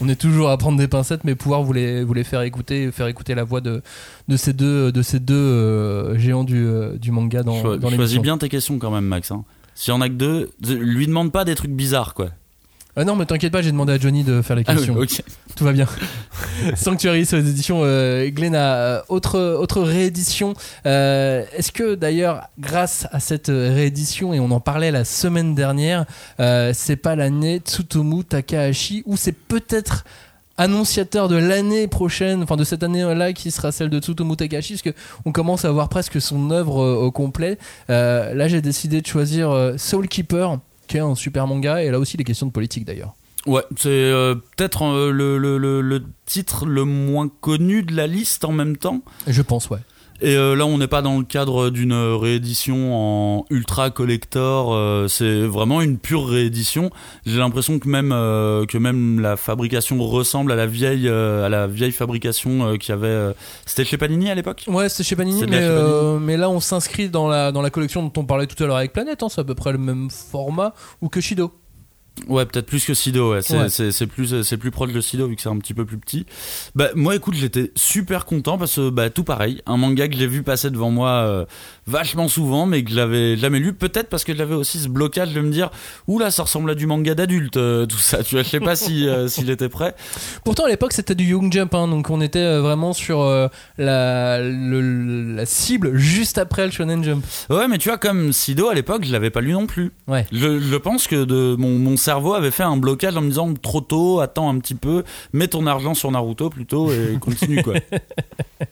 [0.00, 2.90] on est toujours à prendre des pincettes mais pouvoir vous les, vous les faire écouter
[2.92, 3.82] faire écouter la voix de,
[4.26, 7.90] de ces deux de ces deux euh, géants du, euh, du manga dans, Cho- dans
[7.90, 9.30] choisis bien tes questions quand même, Max.
[9.30, 9.44] Hein.
[9.74, 12.30] S'il y en a que deux, lui demande pas des trucs bizarres, quoi.
[12.96, 15.24] Ah non mais t'inquiète pas j'ai demandé à Johnny de faire les Ah oui, questions.
[15.54, 15.86] Tout va bien.
[16.76, 18.74] Sanctuary, c'est les éditions euh, Glénat.
[18.76, 20.54] Euh, autre, autre réédition.
[20.86, 26.06] Euh, Est-ce que d'ailleurs, grâce à cette réédition, et on en parlait la semaine dernière,
[26.40, 30.04] euh, c'est pas l'année Tsutomu Takahashi ou c'est peut-être
[30.58, 34.82] annonciateur de l'année prochaine, enfin de cette année-là qui sera celle de Tsutomu Takahashi, parce
[34.82, 37.58] que on commence à voir presque son œuvre euh, au complet.
[37.90, 41.90] Euh, là, j'ai décidé de choisir euh, Soul Keeper, qui est un super manga, et
[41.90, 43.14] là aussi des questions de politique d'ailleurs.
[43.46, 48.08] Ouais, c'est euh, peut-être euh, le, le, le, le titre le moins connu de la
[48.08, 49.02] liste en même temps.
[49.28, 49.78] Je pense, ouais.
[50.22, 54.72] Et euh, là, on n'est pas dans le cadre d'une réédition en ultra collector.
[54.72, 56.90] euh, c'est vraiment une pure réédition.
[57.26, 61.66] J'ai l'impression que même euh, que même la fabrication ressemble à la vieille à la
[61.66, 63.34] vieille fabrication y avait.
[63.64, 64.64] C'était chez Panini à l'époque?
[64.66, 68.02] Ouais, c'est chez Panini, mais, euh, mais là on s'inscrit dans la, dans la collection
[68.02, 70.10] dont on parlait tout à l'heure avec Planète, hein, c'est à peu près le même
[70.10, 71.52] format ou que Shido.
[72.28, 73.32] Ouais, peut-être plus que Sido.
[73.32, 73.42] Ouais.
[73.42, 73.68] C'est, Ouais.
[73.68, 75.98] c'est, c'est plus c'est plus proche de Sido vu que c'est un petit peu plus
[75.98, 76.24] petit.
[76.74, 80.26] Bah moi, écoute, j'étais super content parce que bah tout pareil, un manga que j'ai
[80.26, 81.44] vu passer devant moi euh,
[81.86, 83.74] vachement souvent, mais que j'avais jamais lu.
[83.74, 85.70] Peut-être parce que j'avais aussi ce blocage de me dire,
[86.08, 88.22] oula, ça ressemble à du manga d'adulte, euh, tout ça.
[88.24, 89.94] Tu vois, je sais pas si euh, s'il était prêt.
[90.44, 93.22] Pourtant à l'époque c'était du Young Jump, hein, donc on était euh, vraiment sur
[93.78, 97.24] la, le- la cible juste après le Shonen Jump.
[97.50, 99.92] Ouais, mais tu vois, comme Sido à l'époque, je l'avais pas lu non plus.
[100.08, 100.26] Ouais.
[100.32, 103.52] Je, je pense que de, mon, mon cerveau avait fait un blocage en me disant
[103.54, 107.74] trop tôt, attends un petit peu, mets ton argent sur Naruto plutôt et continue quoi.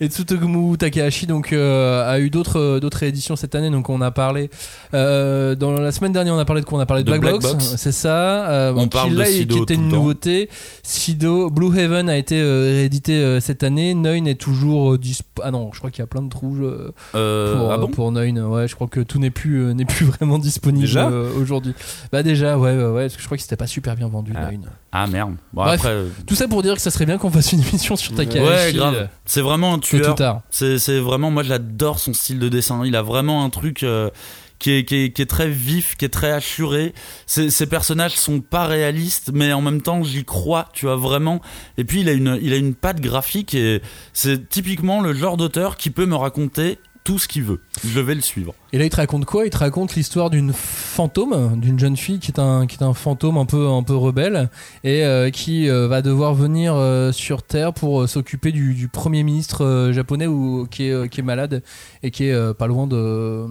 [0.00, 3.70] et Tsutomu Takahashi donc euh, a eu d'autres d'autres rééditions cette année.
[3.70, 4.50] Donc on a parlé
[4.94, 6.78] euh, dans la semaine dernière, on a parlé de quoi?
[6.78, 8.48] On a parlé de, De Black, Black Box, c'est ça.
[8.50, 10.48] Euh, On qui, parle de Sido qui était une nouveauté.
[10.82, 13.94] Sido, Blue Heaven a été euh, réédité euh, cette année.
[13.94, 16.56] Neun est toujours euh, disp- Ah non, je crois qu'il y a plein de trous
[16.62, 17.88] euh, Euh, pour, ah euh, bon?
[17.88, 18.38] pour Neun.
[18.46, 21.74] Ouais, je crois que tout n'est plus euh, n'est plus vraiment disponible euh, aujourd'hui.
[22.12, 24.32] Bah déjà, ouais, ouais, ouais, parce que je crois que c'était pas super bien vendu.
[24.34, 24.50] Ah.
[24.50, 24.60] Neun.
[24.92, 25.34] Ah merde.
[25.52, 25.74] Bon, Bref.
[25.80, 28.14] après, euh, Tout ça pour dire que ça serait bien qu'on fasse une émission sur
[28.14, 28.40] Takahashi.
[28.40, 29.08] ouais, euh, grave.
[29.24, 30.16] C'est vraiment un tueur.
[30.50, 32.82] C'est vraiment, moi j'adore son style de dessin.
[32.84, 34.10] Il a vraiment un truc euh,
[34.58, 36.94] qui, est, qui, est, qui est très vif, qui est très assuré.
[37.26, 41.40] Ses, ses personnages sont pas réalistes, mais en même temps j'y crois, tu vois vraiment.
[41.78, 43.82] Et puis il a une, il a une patte graphique et
[44.12, 47.60] c'est typiquement le genre d'auteur qui peut me raconter tout ce qu'il veut.
[47.84, 48.54] Je vais le suivre.
[48.72, 49.44] Et là, il te raconte quoi?
[49.46, 52.94] Il te raconte l'histoire d'une fantôme, d'une jeune fille qui est un, qui est un
[52.94, 54.48] fantôme un peu, un peu rebelle
[54.84, 59.22] et euh, qui euh, va devoir venir euh, sur Terre pour s'occuper du, du premier
[59.22, 61.62] ministre japonais ou, qui, est, qui est malade
[62.02, 63.46] et qui est pas loin de,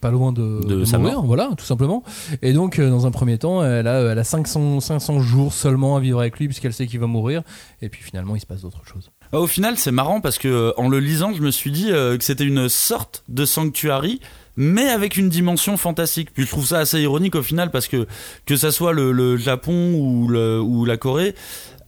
[0.00, 1.26] pas loin de, De de sa mourir, mort.
[1.26, 2.02] voilà, tout simplement.
[2.42, 6.00] Et donc, dans un premier temps, elle a, elle a 500, 500 jours seulement à
[6.00, 7.42] vivre avec lui puisqu'elle sait qu'il va mourir.
[7.82, 9.10] Et puis finalement, il se passe d'autres choses.
[9.32, 12.16] Au final, c'est marrant parce que euh, en le lisant, je me suis dit euh,
[12.16, 14.20] que c'était une sorte de sanctuary,
[14.56, 16.30] mais avec une dimension fantastique.
[16.32, 18.06] Puis je trouve ça assez ironique au final parce que
[18.46, 21.34] que ça soit le, Japon ou la Corée.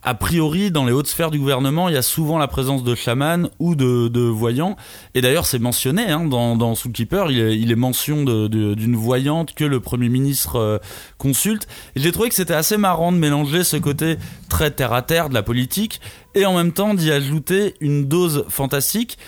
[0.02, 2.94] A priori, dans les hautes sphères du gouvernement, il y a souvent la présence de
[2.94, 4.76] chamans ou de, de voyants.
[5.14, 7.30] Et d'ailleurs, c'est mentionné hein, dans, Soulkeeper.
[7.30, 10.78] Il est, il est mention d'une voyante que le premier ministre euh,
[11.18, 11.68] consulte.
[11.96, 14.16] J'ai trouvé que c'était assez marrant de mélanger ce côté
[14.48, 16.00] très terre à terre de la politique
[16.34, 19.18] et en même temps d'y ajouter une dose fantastique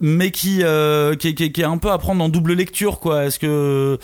[0.00, 2.98] mais qui, euh, qui, est- qui qui est un peu à prendre en double lecture
[2.98, 3.98] quoi est-ce que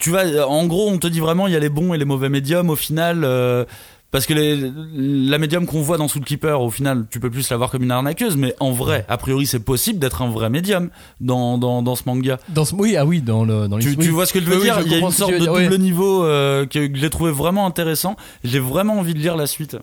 [0.00, 2.04] tu vas en gros on te dit vraiment il y a les bons et les
[2.04, 3.64] mauvais médiums au final euh,
[4.12, 7.56] parce que les, la médium qu'on voit dans Soulkeeper, au final, tu peux plus la
[7.56, 10.90] voir comme une arnaqueuse, mais en vrai, a priori, c'est possible d'être un vrai médium
[11.20, 12.38] dans, dans, dans ce manga.
[12.50, 14.52] Dans ce, oui, ah oui, dans le dans Tu, tu vois ce que je veux
[14.52, 14.80] Oui, oui, dire?
[14.80, 15.64] je Il y a une sorte de dire, ouais.
[15.68, 18.14] double niveau euh, que, que j'ai trouvé vraiment intéressant.
[18.44, 19.76] J'ai vraiment envie de lire la suite.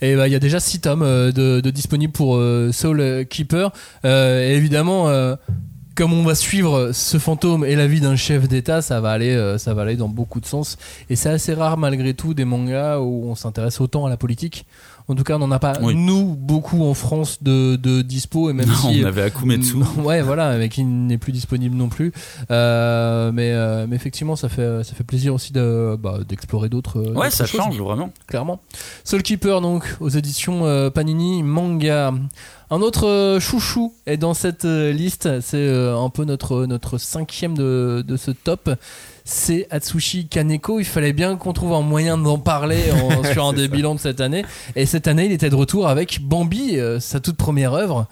[0.00, 3.26] Et bah, il y a déjà 6 tomes euh, de, de disponibles pour euh, Soul
[3.28, 3.70] Keeper.
[4.04, 5.08] Évidemment,
[5.96, 9.34] comme on va suivre ce fantôme et la vie d'un chef d'État, ça va aller,
[9.34, 10.76] euh, ça va aller dans beaucoup de sens.
[11.08, 14.66] Et c'est assez rare malgré tout des mangas où on s'intéresse autant à la politique.
[15.08, 15.94] En tout cas, on n'en a pas Oui.
[15.94, 19.76] nous beaucoup en France de, de dispo et même Non, si on avait Akumetsu.
[19.98, 22.12] ouais, voilà, mais qui n'est plus disponible non plus.
[22.50, 27.00] Euh, mais, euh, mais effectivement, ça fait ça fait plaisir aussi de bah, d'explorer d'autres.
[27.14, 28.10] Ouais, ça choses change vraiment.
[28.26, 28.60] clairement.
[29.04, 32.12] Soul Keeper, donc, aux éditions euh, Panini Manga.
[32.68, 38.16] Un autre chouchou est dans cette liste, c'est un peu notre, notre cinquième de, de
[38.16, 38.68] ce top.
[39.28, 40.78] C'est Atsushi Kaneko.
[40.78, 44.00] Il fallait bien qu'on trouve un moyen d'en parler en- sur un des bilans de
[44.00, 44.44] cette année.
[44.76, 48.06] Et cette année, il était de retour avec Bambi, euh, sa toute première œuvre.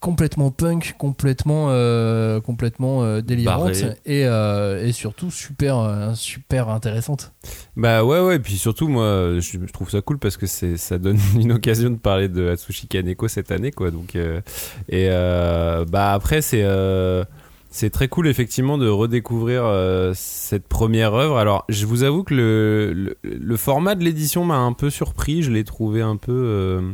[0.00, 3.70] Complètement punk, complètement, euh, complètement euh, délirante
[4.04, 7.32] et, euh, et surtout super, super intéressante.
[7.74, 11.16] Bah ouais ouais, puis surtout moi je, je trouve ça cool parce que ça donne
[11.40, 13.90] une occasion de parler de Atsushi Kaneko cette année quoi.
[13.90, 14.14] Donc
[14.90, 16.62] et bah après c'est
[17.76, 21.38] c'est très cool effectivement de redécouvrir euh, cette première œuvre.
[21.38, 25.42] Alors je vous avoue que le, le, le format de l'édition m'a un peu surpris,
[25.42, 26.92] je l'ai trouvé un peu euh,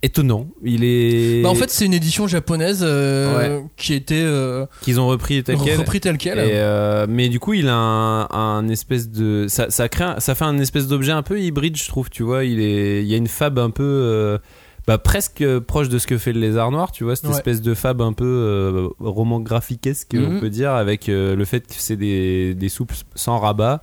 [0.00, 0.46] étonnant.
[0.64, 5.06] Il est Bah, en fait, c'est une édition japonaise euh, qui était euh, qu'ils ont
[5.06, 5.78] repris tel quel.
[5.78, 6.38] repris tel quel.
[6.38, 10.46] Et, mais du coup, il a un, un espèce de ça, ça crée, ça fait
[10.46, 12.08] un espèce d'objet un peu hybride, je trouve.
[12.08, 14.38] Tu vois, il est, il y a une fab un peu,
[14.86, 16.92] bah, presque proche de ce que fait le lézard noir.
[16.92, 17.36] Tu vois, cette Ouais.
[17.36, 20.36] espèce de fab un peu euh, roman graphiquesque, Mhm.
[20.36, 23.80] on peut dire, avec euh, le fait que c'est des, des soupes sans rabat.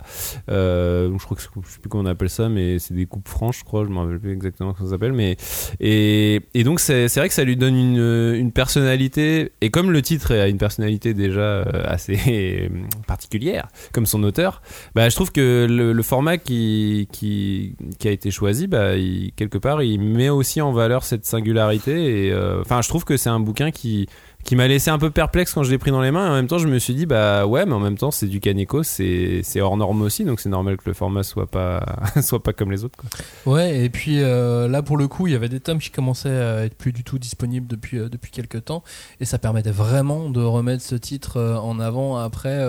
[0.50, 3.06] Euh, je crois que c'est- je sais plus comment on appelle ça, mais c'est des
[3.06, 3.84] coupes franches, je crois.
[3.84, 5.36] Je me rappelle plus exactement comment ça s'appelle, mais
[5.80, 9.90] et, et donc c'est c'est vrai que ça lui donne une, une personnalité et comme
[9.90, 12.70] le titre a une personnalité déjà euh, assez
[13.06, 14.62] particulière comme son auteur
[14.94, 19.32] bah je trouve que le, le format qui, qui qui a été choisi bah il-
[19.36, 23.16] quelque part il met aussi en valeur cette singularité et euh, enfin je trouve que
[23.16, 24.08] c'est un bouquin qui
[24.42, 26.34] qui m'a laissé un peu perplexe quand je l'ai pris dans les mains et en
[26.34, 28.82] même temps je me suis dit bah ouais mais en même temps c'est du Kaneko
[28.82, 31.84] c'est hors norme aussi donc c'est normal que le format soit pas
[32.22, 33.08] soit pas comme les autres quoi.
[33.46, 36.28] Ouais, et puis euh, là pour le coup, il y avait des tomes qui commençaient
[36.28, 38.82] à être plus du tout disponibles depuis euh, depuis quelques temps,
[39.20, 42.60] et ça permettait vraiment de remettre ce titre euh, en avant après.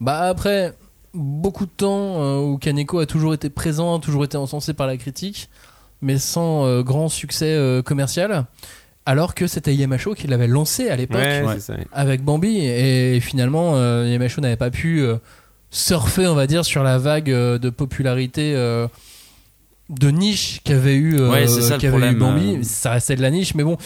[0.00, 0.74] bah après
[1.14, 5.48] beaucoup de temps où Kaneko a toujours été présent, toujours été encensé par la critique,
[6.00, 8.44] mais sans euh, grand succès euh, commercial.
[9.06, 11.86] Alors que c'était Yamacho qui l'avait lancé à l'époque ouais, ouais.
[11.92, 15.16] avec Bambi et finalement euh, Yamacho n'avait pas pu euh,
[15.70, 18.86] surfer on va dire sur la vague euh, de popularité euh,
[19.88, 22.62] de niche qu'avait eu, euh, Ouais, c'est ça eu Bambi euh.
[22.62, 23.78] ça restait de la niche mais bon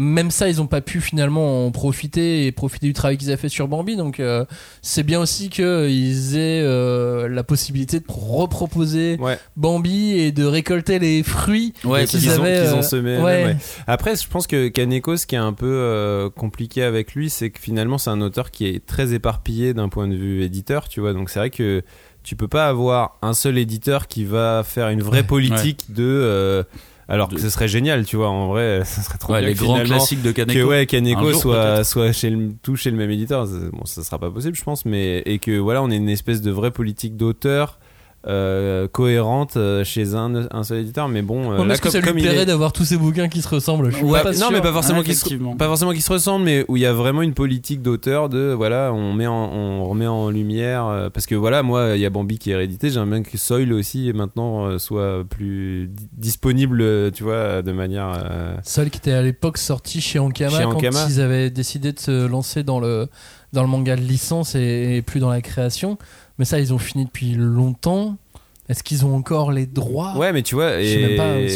[0.00, 3.36] même ça, ils ont pas pu finalement en profiter et profiter du travail qu'ils avaient
[3.36, 3.96] fait sur Bambi.
[3.96, 4.44] Donc euh,
[4.80, 9.38] c'est bien aussi qu'ils aient euh, la possibilité de reproposer Ouais.
[9.56, 12.70] Bambi et de récolter les fruits Ouais, qu'ils ont, avaient.
[12.72, 13.16] ont euh, semé.
[13.18, 13.44] ouais.
[13.44, 13.56] ouais.
[13.86, 17.50] Après, je pense que Kaneko, ce qui est un peu euh, compliqué avec lui, c'est
[17.50, 21.00] que finalement, c'est un auteur qui est très éparpillé d'un point de vue éditeur, tu
[21.00, 21.12] vois.
[21.12, 21.82] Donc c'est vrai que
[22.22, 25.26] tu peux pas avoir un seul éditeur qui va faire une vraie Ouais.
[25.26, 26.04] politique de.
[26.04, 26.62] euh,
[27.10, 28.28] alors De- que ce serait génial, tu vois.
[28.30, 30.58] En vrai, ça serait trop Ouais, bien les grands classiques de Kaneko.
[30.58, 34.02] que ouais Kaneko jour, soit soit chez le, tout chez le même éditeur bon ça
[34.02, 36.70] sera pas possible je pense mais et que voilà on ait une espèce de vraie
[36.70, 37.78] politique d'auteur
[38.26, 42.00] euh, cohérente euh, chez un, un seul éditeur mais bon euh, Ouais, Est-ce que ça
[42.00, 43.90] lui comme il plairait est- d'avoir tous ces bouquins qui se ressemblent?
[43.90, 44.52] Je suis Ouais, pas non sûr.
[44.52, 46.86] mais pas forcément Ouais, qu'ils se, pas forcément qu'ils se ressemblent mais où il y
[46.86, 51.08] a vraiment une politique d'auteur de voilà on met en- on remet en lumière euh,
[51.08, 53.72] parce que voilà moi il y a Bambi qui est réédité j'aimerais bien que Soil
[53.72, 59.12] aussi maintenant euh, soit plus di- disponible tu vois de manière euh, Seul qui était
[59.12, 61.06] à l'époque sorti chez Ankama Chez quand Ankama.
[61.08, 63.08] ils avaient décidé de se lancer dans le,
[63.52, 65.98] dans le manga de licence et, et plus dans la création.
[66.40, 68.16] Mais ça, ils ont fini depuis longtemps.
[68.70, 70.16] Est-ce qu'ils ont encore les droits?
[70.16, 71.48] Ouais mais tu vois Je sais même pas et-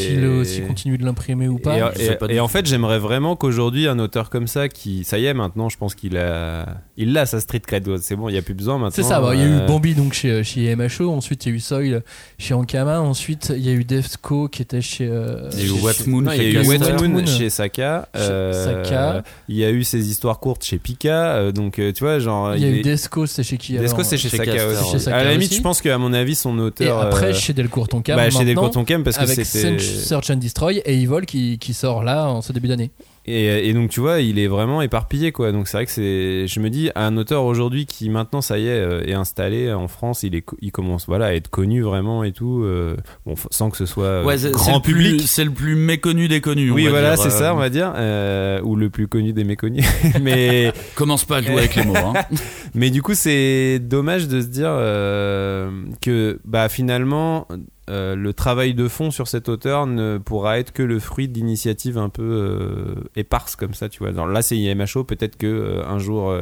[0.45, 1.77] s'ils continuent de l'imprimer ou pas.
[1.97, 5.17] Et, et- pas et en fait, j'aimerais vraiment qu'aujourd'hui, un auteur comme ça, qui, ça
[5.19, 7.89] y est, maintenant, je pense qu'il a, il a sa street cred.
[7.99, 8.91] C'est bon, il y a plus besoin maintenant.
[8.91, 11.51] C'est ça, bah, il y a eu euh, Bambi donc chez, chez MHO, ensuite il
[11.51, 12.03] y a eu Soil
[12.39, 15.07] chez Ankama, ensuite il y a eu Defco qui était chez.
[15.09, 16.79] euh, Il y a eu chez- What Moon non, il y a chez eu Wet
[16.85, 17.09] Wet Moon.
[17.11, 18.09] Moon chez Saka.
[18.15, 19.23] Chez euh, Saka.
[19.49, 21.37] Il y a eu ses histoires courtes chez Pika.
[21.37, 22.57] euh, donc, euh, tu vois, genre.
[22.57, 25.23] Il y a eu est- Desco, c'était chez qui Desco, c'est chez, Chez Saka à
[25.25, 27.04] la limite, je pense qu'à mon avis, son Et auteur.
[27.07, 29.79] Après euh, chez Delcourt Tonkam, bah, chez Delcourt Tonkam, parce que c'était.
[29.79, 32.91] Search and Destroy et Evil qui, qui sort là en ce début d'année.
[33.27, 35.51] Et, et donc tu vois, il est vraiment éparpillé quoi.
[35.53, 38.67] Donc c'est vrai que c'est, je me dis, un auteur aujourd'hui qui maintenant ça y
[38.67, 42.23] est euh, est installé en France, il est, il commence voilà à être connu vraiment
[42.25, 45.23] et tout, euh, bon sans que ce soit euh, Ouais, grand public.
[45.27, 46.71] C'est le plus méconnu des connus.
[46.71, 49.45] on Oui voilà c'est euh, ça on va dire, euh, ou le plus connu des
[49.45, 49.87] méconnus.
[50.21, 51.95] mais Commence pas à jouer avec les mots.
[51.97, 52.13] Hein.
[52.75, 55.71] mais du coup c'est dommage de se dire euh,
[56.03, 57.49] que bah finalement
[57.91, 61.99] euh, le travail de fond sur cet auteur ne pourra être que le fruit d'initiatives
[61.99, 64.13] un peu euh, éparses comme ça, tu vois.
[64.27, 66.35] Là, c'est IMHO, peut-être que euh, un jour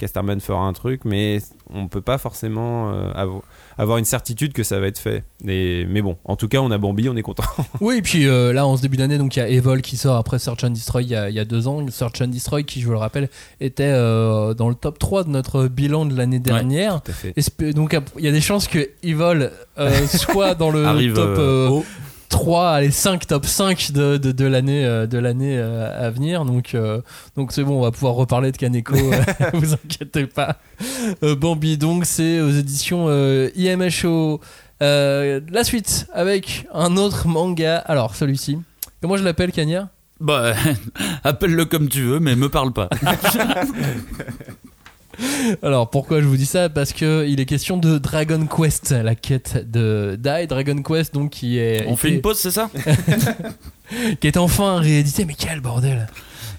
[0.00, 1.38] Casterman fera un truc, mais
[1.72, 3.42] on peut pas forcément euh, avo-
[3.78, 5.22] avoir une certitude que ça va être fait.
[5.46, 7.44] Et, mais bon, en tout cas, on a Bambi, on est content.
[7.80, 9.96] Oui, et puis euh, là, en ce début d'année, donc il y a Evil qui
[9.96, 11.84] sort après Search and Destroy il y a, il y a deux ans.
[11.90, 13.28] Search and Destroy, qui, je vous le rappelle,
[13.60, 17.02] était euh, dans le top 3 de notre bilan de l'année dernière.
[17.02, 17.72] Tout à fait.
[17.72, 18.88] Donc il y a des chances que
[19.78, 21.84] euh, soit dans le Arrive top euh, euh, haut.
[22.30, 26.44] 3, allez 5, top 5 de, de, de l'année euh, de l'année euh, à venir.
[26.44, 27.02] Donc euh,
[27.36, 28.94] donc c'est bon, on va pouvoir reparler de Kaneko,
[29.52, 30.56] vous inquiétez pas.
[31.22, 34.40] Euh, Bambi, donc c'est aux éditions euh, IMHO.
[34.82, 37.76] Euh, la suite avec un autre manga.
[37.78, 38.58] Alors celui-ci,
[39.02, 39.90] comment je l'appelle, Kanya?
[40.20, 40.54] Bah,
[41.24, 42.88] appelle-le comme tu veux, mais me parle pas.
[45.62, 46.68] Alors pourquoi je vous dis ça?
[46.68, 50.46] Parce que il est question de Dragon Quest, la quête de Dai.
[50.46, 52.70] Dragon Quest donc qui est On fait une pause, c'est ça?
[54.20, 55.24] Qui est enfin réédité.
[55.24, 56.06] Mais quel bordel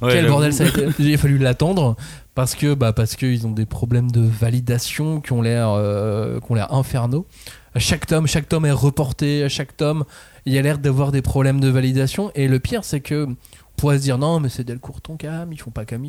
[0.02, 0.88] Ouais, Quel bordel ça a été.
[1.00, 1.96] Il a fallu l'attendre
[2.36, 6.52] parce que bah parce qu'ils ont des problèmes de validation qui ont l'air euh, qui
[6.52, 7.26] ont l'air infernaux.
[7.74, 9.44] À chaque tome, chaque tome est reporté.
[9.44, 10.04] À chaque tome,
[10.46, 12.32] il y a l'air d'avoir des problèmes de validation.
[12.36, 13.36] Et le pire, c'est que on
[13.78, 16.08] pourrait se dire non, mais c'est Delcourt Tonkam, ils font pas comme.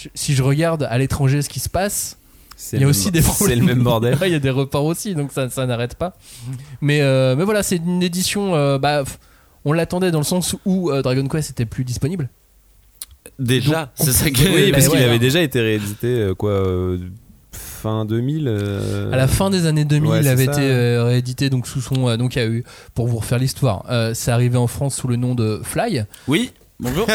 [0.00, 2.18] Je- Si je regarde à l'étranger ce qui se passe,
[2.56, 3.60] C'est il y a aussi des C'est problèmes.
[3.60, 4.16] le même bordel.
[4.26, 6.16] Il y a des reports aussi, donc ça, ça n'arrête pas.
[6.80, 8.54] Mais, euh, mais voilà, c'est une édition.
[8.54, 9.02] euh, bah,
[9.64, 12.28] on l'attendait dans le sens où euh, Dragon Quest était plus disponible.
[13.38, 15.04] Déjà, c'est ça qui Oui, parce qu'il ouais.
[15.04, 16.62] avait déjà été réédité quoi
[17.52, 18.46] fin 2000.
[18.48, 20.52] euh, À la fin des années 2000, ouais, il c'est avait ça.
[20.52, 22.16] été réédité donc sous son.
[22.16, 23.84] donc il y a eu, pour vous refaire l'histoire,
[24.14, 27.06] c'est arrivé en France sous le nom de Fly, Oui, bonjour.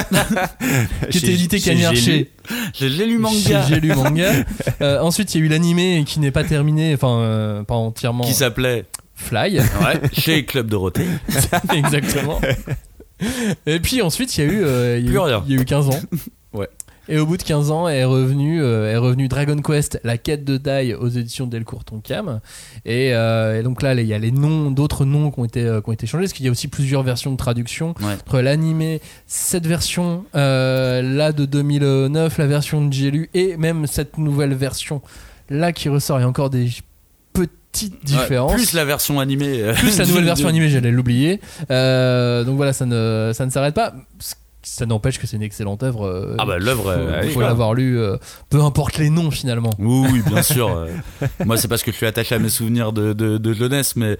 [1.09, 2.29] qui était édité Cagnard J'ai chez, lu
[2.73, 3.65] J'ai j'ai lu manga.
[3.67, 4.31] J'ai lu manga.
[4.81, 8.23] Euh, ensuite, il y a eu l'animé qui n'est pas terminé, enfin euh, pas entièrement.
[8.23, 9.63] Qui s'appelait Fly, ouais,
[10.13, 11.05] chez Club Dorothée.
[11.73, 12.41] exactement.
[13.65, 15.43] Et puis ensuite, il y a eu, euh, il y a Plus eu- rien.
[15.47, 15.99] il y a eu 15 ans.
[17.07, 17.15] Ouais.
[17.15, 20.45] Et au bout de 15 ans est revenu, euh, est revenu Dragon Quest, la quête
[20.45, 22.39] de Dai aux éditions Delcourt Tonkam.
[22.85, 25.61] Et, euh, et donc là, il y a les noms, d'autres noms qui ont été,
[25.63, 27.93] euh, qui ont été changés, parce qu'il y a aussi plusieurs versions de traduction.
[28.01, 28.13] Ouais.
[28.13, 34.17] Entre l'animé, cette version là de 2009, la version de J'ai lu, et même cette
[34.17, 35.01] nouvelle version
[35.49, 36.19] là qui ressort.
[36.19, 36.69] Il y a encore des
[37.33, 38.53] petites Ouais, différences.
[38.53, 39.71] plus la version animée.
[39.79, 41.41] Plus la nouvelle version animée, j'allais l'oublier.
[41.71, 43.93] Euh, donc voilà, ça ne, ça ne s'arrête pas.
[44.65, 46.05] Ça n'empêche que c'est une excellente œuvre.
[46.07, 46.83] euh, Ah bah l'œuvre.
[46.83, 48.15] faut, euh, faut oui, l'avoir lu, euh,
[48.49, 49.71] peu importe les noms finalement.
[49.77, 50.69] Oui, oui, bien sûr.
[50.69, 50.87] euh,
[51.45, 54.17] moi, c'est parce que je suis attaché à mes souvenirs de, de, de jeunesse, mais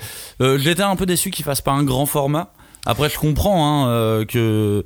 [0.58, 2.52] j'étais un peu déçu qu'il fasse pas un grand format.
[2.86, 4.84] Après, je comprends hein, que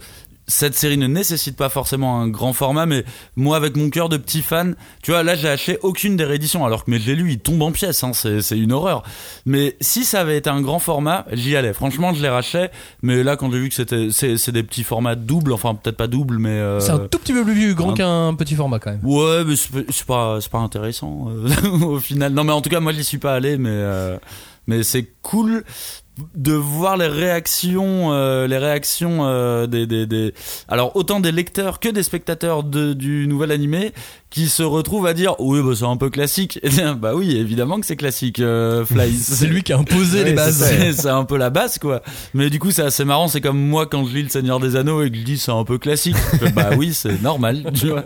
[0.49, 3.03] cette série ne nécessite pas forcément un grand format, mais
[3.35, 6.65] moi, avec mon cœur de petit fan, tu vois, là, j'ai acheté aucune des rééditions,
[6.65, 9.03] alors que mes j'ai lu, il tombe en pièces, hein, c'est c'est une horreur.
[9.45, 11.73] Mais si ça avait été un grand format, j'y allais.
[11.73, 14.83] Franchement, je les rachetais, mais là, quand j'ai vu que c'était, c'est c'est des petits
[14.83, 16.49] formats doubles, enfin, peut-être pas doubles, mais.
[16.49, 19.01] euh, C'est un tout petit peu plus grand un- qu'un petit format quand même.
[19.03, 21.49] Ouais, mais c'est c'est pas, c'est pas intéressant euh,
[21.85, 22.31] au final.
[22.31, 24.17] Non, mais en tout cas, moi, j'y suis pas allé, mais euh,
[24.65, 25.63] mais c'est cool
[26.35, 30.33] de voir les réactions, euh, les réactions euh, des, des, des,
[30.67, 33.93] alors autant des lecteurs que des spectateurs de, du nouvel animé
[34.29, 36.59] qui se retrouvent à dire oui, bah c'est un peu classique.
[36.63, 39.13] Et bien, bah oui, évidemment que c'est classique, euh, Fly.
[39.17, 40.63] C'est lui qui a imposé les bases.
[40.95, 42.01] C'est un peu la base quoi.
[42.33, 44.75] Mais du coup c'est assez marrant, c'est comme moi quand je lis le Seigneur des
[44.75, 46.17] Anneaux et que je dis c'est un peu classique.
[46.55, 48.03] Bah oui c'est normal, tu vois.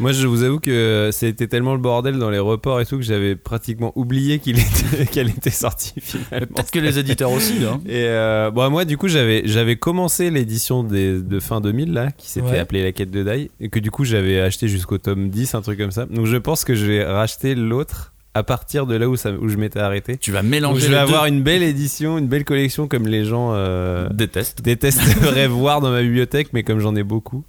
[0.00, 3.02] Moi, je vous avoue que c'était tellement le bordel dans les reports et tout que
[3.02, 6.46] j'avais pratiquement oublié qu'il était, qu'elle était sortie finalement.
[6.54, 7.54] Peut-être que les éditeurs aussi.
[7.64, 7.80] Hein.
[7.86, 12.10] Et euh, bon, moi, du coup, j'avais j'avais commencé l'édition des- de fin 2000 là,
[12.12, 12.58] qui s'était Ouais.
[12.58, 15.62] appelée La Quête de Dai, et que du coup j'avais acheté jusqu'au tome 10, un
[15.62, 16.06] truc comme ça.
[16.06, 19.48] Donc je pense que je vais racheter l'autre à partir de là où, ça, où
[19.48, 20.16] je m'étais arrêté.
[20.16, 21.30] Tu vas mélanger je vais les avoir deux.
[21.30, 24.62] une belle édition, une belle collection comme les gens euh, Déteste.
[24.62, 27.44] détesteraient voir dans ma bibliothèque, mais comme j'en ai beaucoup.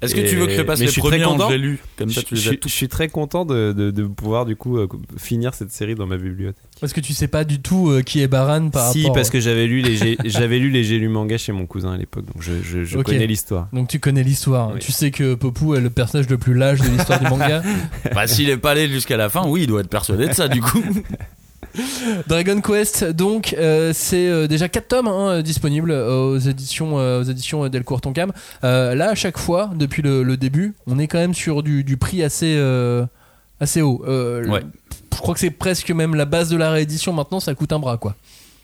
[0.00, 2.22] Est-ce que tu veux que je passe les je premiers en lu Comme Je, ça
[2.22, 2.68] tu les je- as je tous.
[2.68, 6.16] suis très content de, de, de pouvoir du coup euh, finir cette série dans ma
[6.16, 6.64] bibliothèque.
[6.82, 9.14] Parce que tu sais pas du tout euh, qui est Baran par si, rapport.
[9.14, 11.96] parce que j'avais lu les j'avais lu les J'ai lu manga chez mon cousin à
[11.96, 13.06] l'époque, donc je, je, je Ok.
[13.06, 13.68] connais l'histoire.
[13.72, 14.72] Donc tu connais l'histoire.
[14.74, 14.80] Oui.
[14.80, 17.62] Tu sais que Popou est le personnage le plus lâche de l'histoire du manga.
[18.14, 20.48] Bah s'il est pas allé jusqu'à la fin, oui, il doit être persuadé de ça
[20.48, 20.82] du coup.
[22.26, 27.24] Dragon Quest, donc euh, c'est euh, déjà 4 tomes hein, disponibles aux éditions, euh, aux
[27.24, 28.32] éditions Delcourt Tonkam.
[28.64, 31.82] Euh, là, à chaque fois, depuis le, le début, on est quand même sur du,
[31.84, 33.06] du prix assez, euh,
[33.60, 34.04] assez haut.
[34.06, 34.60] Euh, Ouais.
[35.14, 37.12] Je crois que c'est presque même la base de la réédition.
[37.12, 38.14] Maintenant, ça coûte un bras, quoi.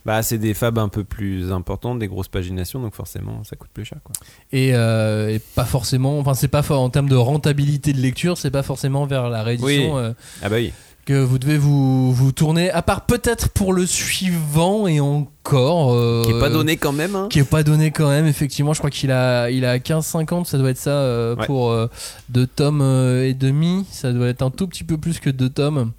[0.06, 3.68] Bah, c'est des fabs un peu plus importantes, des grosses paginations, donc forcément ça coûte
[3.74, 3.98] plus cher.
[4.02, 4.14] Quoi.
[4.52, 8.50] Et, euh, et pas forcément, enfin, c'est pas en termes de rentabilité de lecture, c'est
[8.52, 10.00] pas forcément vers la réédition Oui.
[10.00, 10.72] euh, Ah bah oui.
[11.04, 15.92] que vous devez vous, vous tourner, à part peut-être pour le suivant et encore.
[15.92, 17.14] euh, Qui est pas donné quand même.
[17.16, 17.26] Hein.
[17.30, 20.58] qui est pas donné quand même effectivement je crois qu'il a il a 15-50 ça
[20.58, 21.46] doit être ça Ouais.
[21.46, 21.74] pour
[22.28, 22.82] deux tomes
[23.24, 25.92] et demi ça doit être un tout petit peu plus que deux tomes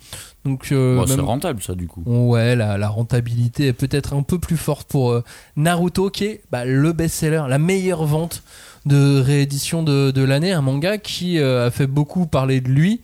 [0.46, 2.02] donc euh, c'est rentable ça du coup.
[2.06, 5.24] ouais la, la rentabilité est peut-être un peu plus forte pour euh,
[5.58, 8.44] Naruto qui est bah, le best-seller la meilleure vente
[8.86, 13.02] de réédition de, de l'année un manga qui euh, a fait beaucoup parler de lui.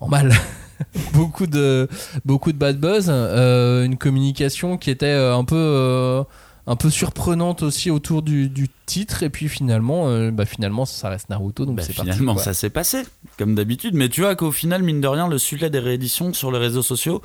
[0.00, 0.32] En mal.
[1.14, 1.88] Beaucoup de
[2.26, 3.08] beaucoup de bad buzz.
[3.08, 6.22] Une communication qui était un peu
[6.66, 11.08] un peu surprenante aussi autour du, du titre et puis finalement euh, bah finalement ça
[11.08, 13.02] reste Naruto donc Bah, c'est finalement, ça s'est passé,
[13.38, 13.94] comme d'habitude.
[13.94, 16.82] Mais tu vois qu'au final, mine de rien, le sujet des rééditions sur les réseaux
[16.82, 17.22] sociaux,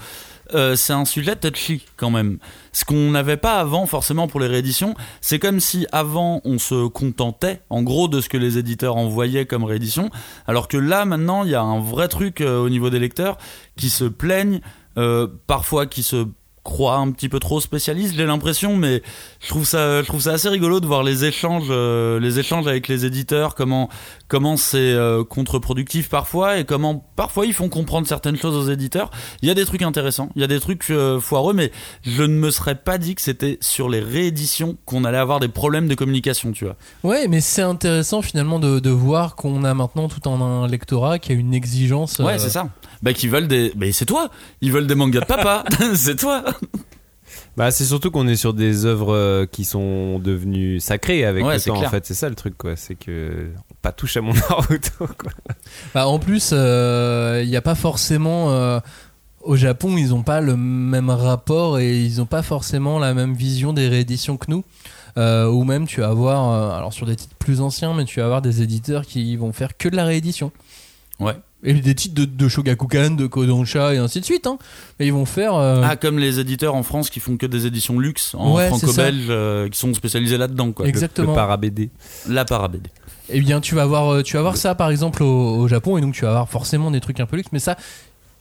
[0.54, 2.38] euh, c'est un sujet touchy quand même.
[2.72, 6.88] Ce qu'on n'avait pas avant, forcément, pour les rééditions, c'est comme si avant, on se
[6.88, 10.10] contentait, en gros, de ce que les éditeurs envoyaient comme réédition.
[10.48, 13.38] Alors que là, maintenant, il y a un vrai truc euh, au niveau des lecteurs
[13.76, 14.62] qui se plaignent,
[14.98, 16.28] euh, parfois qui se
[16.64, 19.02] croient un petit peu trop spécialistes, j'ai l'impression, mais
[19.40, 22.68] je trouve ça, je trouve ça assez rigolo de voir les échanges, euh, les échanges
[22.68, 23.90] avec les éditeurs, comment
[24.28, 29.10] comment c'est euh, contre-productif parfois et comment parfois ils font comprendre certaines choses aux éditeurs.
[29.42, 31.72] Il y a des trucs intéressants, il y a des trucs euh, foireux, mais
[32.04, 35.48] je ne me serais pas dit que c'était sur les rééditions qu'on allait avoir des
[35.48, 36.76] problèmes de communication, tu vois.
[37.04, 41.18] ouais mais c'est intéressant finalement de, de voir qu'on a maintenant tout en un lectorat
[41.20, 42.70] qui a une exigence Ouais, euh, c'est ça.
[43.02, 44.30] Bah qui veulent des, bah c'est toi.
[44.62, 45.64] Ils veulent des mangas de papa,
[45.96, 46.44] c'est toi.
[47.58, 51.54] Bah, c'est surtout qu'on est sur des œuvres euh, qui sont devenues sacrées avec Ouais,
[51.54, 51.84] le c'est temps.
[51.84, 52.76] En fait, c'est ça le truc, quoi.
[52.76, 53.50] C'est que
[53.82, 55.32] pas touche à mon Naruto, quoi.
[55.94, 58.52] Bah, en plus, il n'y a pas forcément.
[58.52, 58.80] euh,
[59.42, 63.34] au Japon, ils n'ont pas le même rapport et ils n'ont pas forcément la même
[63.34, 64.64] vision des rééditions que nous.
[65.18, 68.20] Euh, ou même, tu vas avoir, euh, alors sur des titres plus anciens, mais tu
[68.20, 70.52] vas avoir des éditeurs qui vont faire que de la réédition.
[71.20, 71.36] Ouais.
[71.64, 74.48] Et des titres de, de Shogakukan, de Kodansha et ainsi de suite.
[74.48, 74.58] Hein.
[75.00, 75.54] Mais ils vont faire.
[75.56, 78.68] euh, Ah comme les éditeurs en France qui font que des éditions luxe en Ouais,
[78.68, 80.88] franco-belge euh, qui sont spécialisés là-dedans quoi.
[80.88, 81.30] Exactement.
[81.32, 81.90] Le para-BD.
[82.28, 82.90] La parabédé.
[83.30, 85.98] Eh bien, tu vas avoir, euh, tu vas avoir ça par exemple au, au Japon,
[85.98, 87.78] et donc tu vas avoir forcément des trucs un peu luxe, mais ça,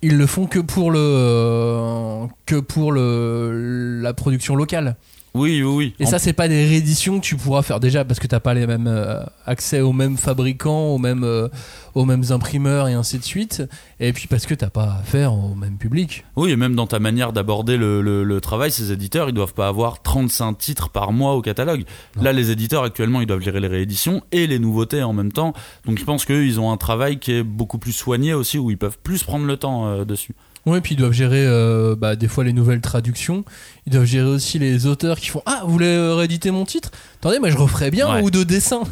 [0.02, 4.96] ils le font que pour le, euh, que pour le, la production locale.
[5.32, 5.94] Oui, oui, oui.
[6.00, 8.40] Et En- ça, c'est pas des rééditions que tu pourras faire déjà parce que t'as
[8.40, 11.48] pas les mêmes euh, accès aux mêmes fabricants, aux mêmes, euh,
[11.94, 13.62] aux mêmes imprimeurs et ainsi de suite.
[14.00, 16.24] Et puis parce que t'as pas affaire au même public.
[16.34, 19.54] Oui, et même dans ta manière d'aborder le, le- le travail, ces éditeurs, ils doivent
[19.54, 21.84] pas avoir 35 titres par mois au catalogue.
[22.20, 25.52] Là, les éditeurs, actuellement, ils doivent gérer les rééditions et les nouveautés en même temps.
[25.86, 28.70] Donc je pense qu'eux, ils ont un travail qui est beaucoup plus soigné aussi, où
[28.72, 30.34] ils peuvent plus prendre le temps euh, dessus.
[30.66, 33.44] Ouais, et puis ils doivent gérer euh, bah, des fois les nouvelles traductions.
[33.86, 36.90] Ils doivent gérer aussi les auteurs qui font Ah, vous voulez euh, rééditer mon titre?
[37.20, 38.22] Attendez, moi je referais bien Ouais.
[38.22, 38.82] ou de dessin.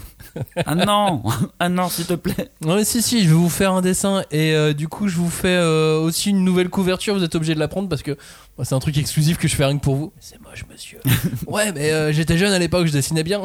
[0.67, 1.23] Ah non
[1.59, 4.23] Ah non, s'il te plaît Non mais si si, je vais vous faire un dessin
[4.31, 7.15] et euh, du coup je vous fais euh, aussi une nouvelle couverture.
[7.15, 8.13] Vous êtes obligé de la prendre parce que
[8.57, 10.13] bah, c'est un truc exclusif que je fais rien que pour vous.
[10.21, 10.99] C'est moche monsieur.
[11.49, 13.43] ouais mais j'étais jeune à l'époque, je dessinais bien.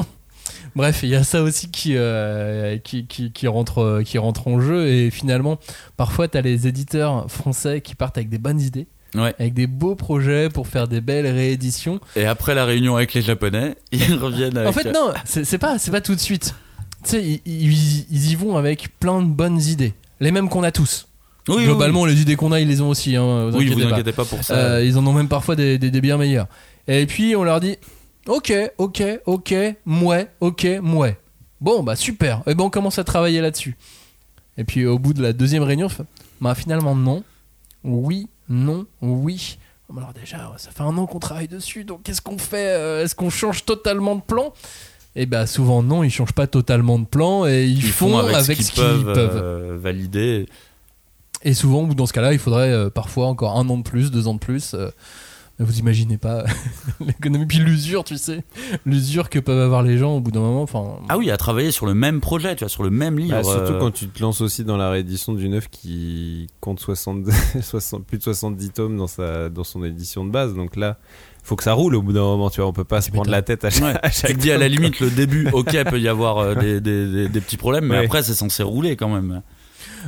[0.75, 4.47] Bref, il y a ça aussi qui, euh, qui, qui, qui rentre, euh, qui rentre
[4.47, 5.59] en jeu et finalement
[5.97, 9.35] parfois t'as les éditeurs français qui partent avec des bonnes idées, Ouais.
[9.39, 11.99] avec des beaux projets pour faire des belles rééditions.
[12.15, 14.69] Et après la réunion avec les Japonais, ils reviennent avec...
[14.69, 16.55] En fait, non, c'est pas, pas tout de suite.
[17.03, 19.93] Tu sais, ils, ils- ils y vont avec plein de bonnes idées.
[20.19, 21.07] Les mêmes qu'on a tous.
[21.49, 23.15] Oui, oui, Globalement, les idées qu'on a, ils les ont aussi.
[23.17, 23.93] Hein, vous Oui, inquiétez vous pas.
[23.95, 24.55] inquiétez pas pour ça.
[24.55, 26.47] Euh, ils en ont même parfois des, des, des bien meilleurs.
[26.87, 27.75] Et puis, on leur dit
[28.27, 29.53] Ok, ok, ok,
[29.85, 31.17] mouais, ok, mouais.
[31.59, 32.41] Bon, bah super.
[32.47, 33.75] Et ben, on commence à travailler là-dessus.
[34.57, 35.87] Et puis, au bout de la deuxième réunion,
[36.41, 37.23] Bah, finalement, non.
[37.83, 39.57] Oui, non, oui.
[39.95, 43.13] Alors, déjà, ça fait un an qu'on travaille dessus, donc qu'est-ce qu'on fait Euh, Est-ce
[43.15, 44.53] qu'on change totalement de plan?
[45.15, 48.57] Et bah, souvent, non, ils changent pas totalement de plan et ils, ils font, avec,
[48.61, 49.41] ce qu'ils peuvent.
[49.43, 50.47] euh, valider.
[51.43, 54.09] Et souvent, ou dans ce cas-là, il faudrait euh, parfois encore un an de plus,
[54.11, 54.73] deux ans de plus.
[54.73, 54.89] euh,
[55.59, 56.43] vous imaginez pas
[56.99, 58.43] l'économie, puis l'usure, tu sais,
[58.85, 60.63] l'usure que peuvent avoir les gens au bout d'un moment.
[60.63, 63.37] Enfin, Ah oui, à travailler sur le même projet, tu vois, sur le même livre.
[63.37, 66.79] Bah, surtout euh, quand tu te lances aussi dans la réédition d'une œuvre qui compte
[66.79, 67.25] 60,
[67.61, 70.53] 60 plus de 70 tomes dans, sa, dans son édition de base.
[70.55, 70.97] Donc là,
[71.43, 72.49] faut que ça roule au bout d'un moment.
[72.49, 73.99] Tu vois, on peut pas se prendre la tête à chaque, Ouais.
[74.03, 76.55] à chaque Tu te dis à la limite le début, ok, peut y avoir euh,
[76.55, 78.05] des, des, des- des petits problèmes, mais Ouais.
[78.05, 79.41] après c'est censé rouler quand même.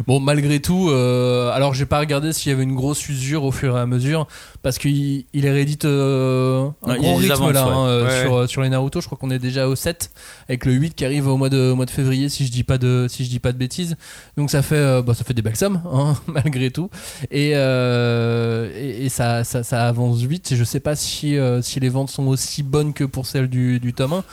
[0.08, 3.52] Bon, malgré tout, euh, alors j'ai pas regardé s'il y avait une grosse usure au
[3.52, 4.28] fur et à mesure,
[4.62, 7.74] parce qu'il il les réédite euh, un Ouais, gros rythme là ouais.
[7.74, 8.22] hein, euh, Ouais.
[8.22, 9.00] sur, sur les Naruto.
[9.02, 10.12] Je crois qu'on est déjà au 7
[10.50, 12.64] avec le 8 qui arrive au mois de, au mois de février, si je dis
[12.64, 13.96] pas de, si je dis pas de bêtises.
[14.38, 16.90] Donc ça fait, euh, bah, ça fait des belles sommes, hein, malgré tout.
[17.32, 20.52] Et, euh, et, et ça, ça, ça avance vite.
[20.52, 23.48] Et je sais pas si, euh, si les ventes sont aussi bonnes que pour celles
[23.50, 24.24] du, du tome 1.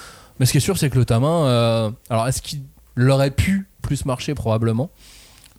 [0.40, 2.60] Mais ce qui est sûr, c'est que le tome 1, euh, alors est-ce qu'il
[2.98, 4.90] aurait pu plus marcher probablement?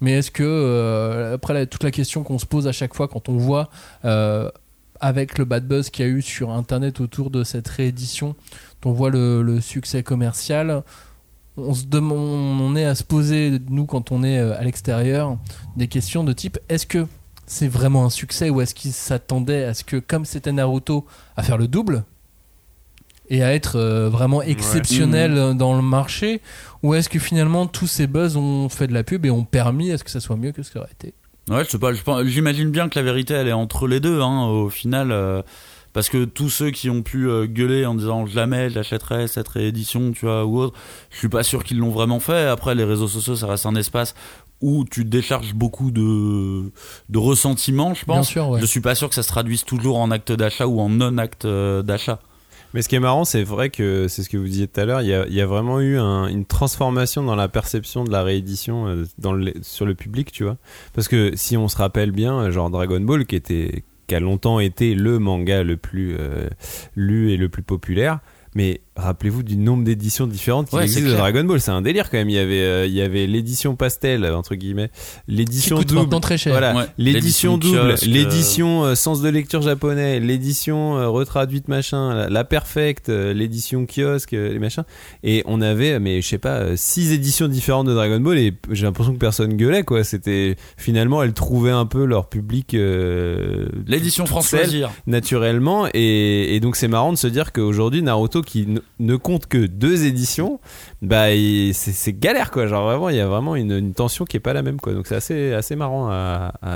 [0.01, 3.29] Mais est-ce que, euh, après toute la question qu'on se pose à chaque fois quand
[3.29, 3.69] on voit,
[4.05, 4.49] euh,
[4.99, 8.35] avec le bad buzz qu'il y a eu sur Internet autour de cette réédition,
[8.85, 10.83] on voit le, succès commercial,
[11.57, 15.37] on, se on est à se poser, nous, quand on est euh, à l'extérieur,
[15.77, 17.07] des questions de type est-ce que
[17.45, 21.43] c'est vraiment un succès ou est-ce qu'ils s'attendaient à ce que, comme c'était Naruto, à
[21.43, 22.03] faire le double
[23.29, 26.41] et à être euh, vraiment exceptionnel euh, dans le marché
[26.81, 29.91] ou est-ce que finalement tous ces buzz ont fait de la pub et ont permis
[29.91, 31.13] à ce que ça soit mieux que ce que ça aurait été?
[31.49, 31.91] Ouais, je sais pas,
[32.25, 35.11] j'imagine bien que la vérité elle est entre les deux, hein, au final.
[35.11, 35.41] euh,
[35.93, 40.11] parce que tous ceux qui ont pu euh, gueuler en disant jamais j'achèterai cette réédition,
[40.11, 40.73] tu vois, ou autre,
[41.11, 42.47] je suis pas sûr qu'ils l'ont vraiment fait.
[42.47, 44.15] Après, les réseaux sociaux, ça reste un espace
[44.59, 46.71] où tu décharges beaucoup de,
[47.09, 48.29] de ressentiments, je Bien pense.
[48.29, 48.59] sûr, ouais.
[48.61, 51.45] Je suis pas sûr que ça se traduise toujours en acte d'achat ou en non-acte
[51.45, 52.19] d'achat.
[52.73, 54.85] Mais ce qui est marrant, c'est vrai que c'est ce que vous disiez tout à
[54.85, 55.01] l'heure.
[55.01, 59.51] Il y a, vraiment eu un- une transformation dans la perception de la réédition euh,
[59.61, 60.57] sur le public, tu vois.
[60.93, 64.59] Parce que si on se rappelle bien, genre Dragon Ball, qui était qui a longtemps
[64.59, 66.49] été le manga le plus euh,
[66.95, 68.19] lu et le plus populaire.
[68.55, 71.15] Mais rappelez-vous du nombre d'éditions différentes qui Ouais, existent de.
[71.15, 72.29] Dragon Ball, c'est un délire quand même.
[72.29, 74.89] Il y avait, euh, il y avait l'édition pastel entre guillemets,
[75.27, 76.85] l'édition double, très cher voilà, Ouais.
[76.97, 82.43] l'édition double, euh, l'édition euh, sens de lecture japonais, l'édition euh, retraduite machin, la, la
[82.43, 84.83] perfecte, euh, l'édition kiosque, euh, les machins.
[85.23, 88.53] Et on avait, mais je sais pas, euh, six éditions différentes de Dragon Ball et
[88.71, 90.03] j'ai l'impression que personne gueulait quoi.
[90.03, 92.73] C'était finalement elles trouvaient un peu leur public.
[92.73, 94.91] euh, L'édition Loisir.
[95.07, 98.67] naturellement et, et donc c'est marrant de se dire qu'aujourd'hui Naruto qui
[98.99, 100.59] ne- compte que deux éditions
[101.01, 101.25] bah
[101.73, 104.53] c'est galère quoi genre vraiment il y a vraiment une, une tension qui est pas
[104.53, 106.75] la même quoi donc c'est assez assez marrant à, à,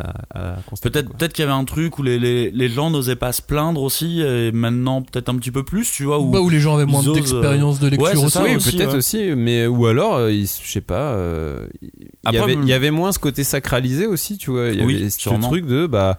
[0.56, 3.32] à constater, Peut-être qu'il y avait un truc où les, les, les gens n'osaient pas
[3.32, 6.20] se plaindre aussi, et maintenant peut-être un petit peu plus, tu vois.
[6.20, 8.38] Où, Bah, où les gens avaient moins d'expérience de lecture ouais, c'est aussi.
[8.40, 8.96] oui peut-être ouais.
[8.98, 12.64] aussi mais ou alors euh, il- je sais pas euh, il y Après, avait me-
[12.64, 15.20] il y avait moins ce côté sacralisé aussi tu vois il y Oui, avait ce
[15.20, 15.48] sûrement.
[15.48, 16.18] truc de bah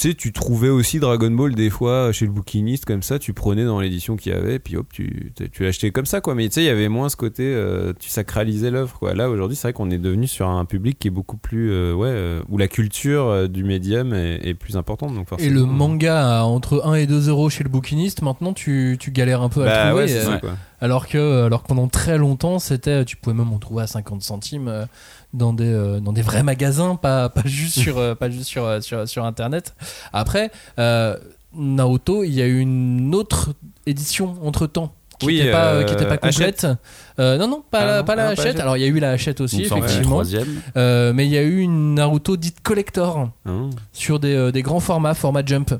[0.00, 3.34] tu sais, tu trouvais aussi Dragon Ball des fois chez le bouquiniste comme ça, tu
[3.34, 6.34] prenais dans l'édition qu'il y avait, et puis hop, tu, tu l'achetais comme ça, quoi.
[6.34, 9.12] Mais tu sais, il y avait moins ce côté, euh, tu sacralisais l'œuvre, quoi.
[9.14, 11.92] Là, aujourd'hui, c'est vrai qu'on est devenu sur un public qui est beaucoup plus, euh,
[11.92, 15.14] ouais, euh, où la culture euh, du médium est, est plus importante.
[15.14, 18.54] Donc Et le forcément- manga à entre 1 et 2 euros chez le bouquiniste, maintenant
[18.54, 20.04] tu, tu galères un peu à le Bah trouver.
[20.40, 20.50] ouais,
[20.80, 23.86] euh, alors que alors que pendant très longtemps, c'était tu pouvais même en trouver à
[23.86, 24.86] 50 centimes euh,
[25.34, 28.64] dans des euh, dans des vrais magasins, pas pas juste sur euh, pas juste sur,
[28.64, 29.74] euh, sur sur internet.
[30.12, 31.16] Après euh,
[31.54, 33.50] Naruto, il y a eu une autre
[33.86, 34.94] édition entre temps.
[35.18, 36.66] Qui Oui, était pas, euh, qui était pas complète.
[37.18, 38.58] Euh, non, non, pas, Ah la, non, pas la ah, hachette.
[38.58, 40.22] Alors, il y a eu la hachette aussi, effectivement.
[40.78, 44.62] Euh, mais il y a eu une Naruto dite collector Hein sur des, euh, des
[44.62, 45.74] grands formats, format jump,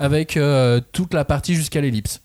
[0.00, 2.20] avec euh, toute la partie jusqu'à l'ellipse.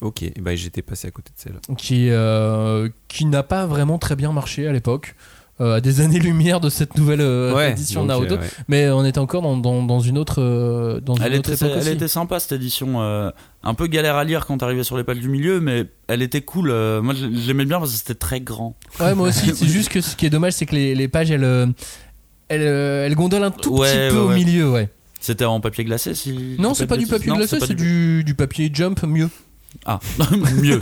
[0.00, 1.60] Ok, et bah j'étais passé à côté de celle-là.
[1.76, 5.16] qui, euh, qui n'a pas vraiment très bien marché à l'époque.
[5.60, 8.48] euh, à des années-lumière de cette nouvelle euh, édition de donc, Naruto, euh, ouais.
[8.68, 11.64] mais on était encore dans, dans, dans une autre, euh, dans Elle une autre était,
[11.64, 11.90] époque elle aussi.
[11.94, 13.30] était sympa cette édition, euh,
[13.64, 16.42] un peu galère à lire quand t'arrivais sur les pages du milieu, mais elle était
[16.42, 16.70] cool.
[16.70, 18.76] euh, moi je- j'aimais bien parce que c'était très grand.
[19.00, 19.50] Ouais, moi aussi.
[19.56, 21.74] c'est juste que ce qui est dommage, c'est que les, les pages, elles,
[22.48, 24.34] elles, elles gondolent un tout Ouais, petit peu ouais, au ouais.
[24.36, 24.88] milieu, ouais.
[25.18, 26.54] C'était en papier glacé si.
[26.60, 29.28] Non, c'est dis pas du papier glacé, pas c'est du, du papier jump mieux.
[29.86, 30.00] Ah,
[30.62, 30.80] mieux.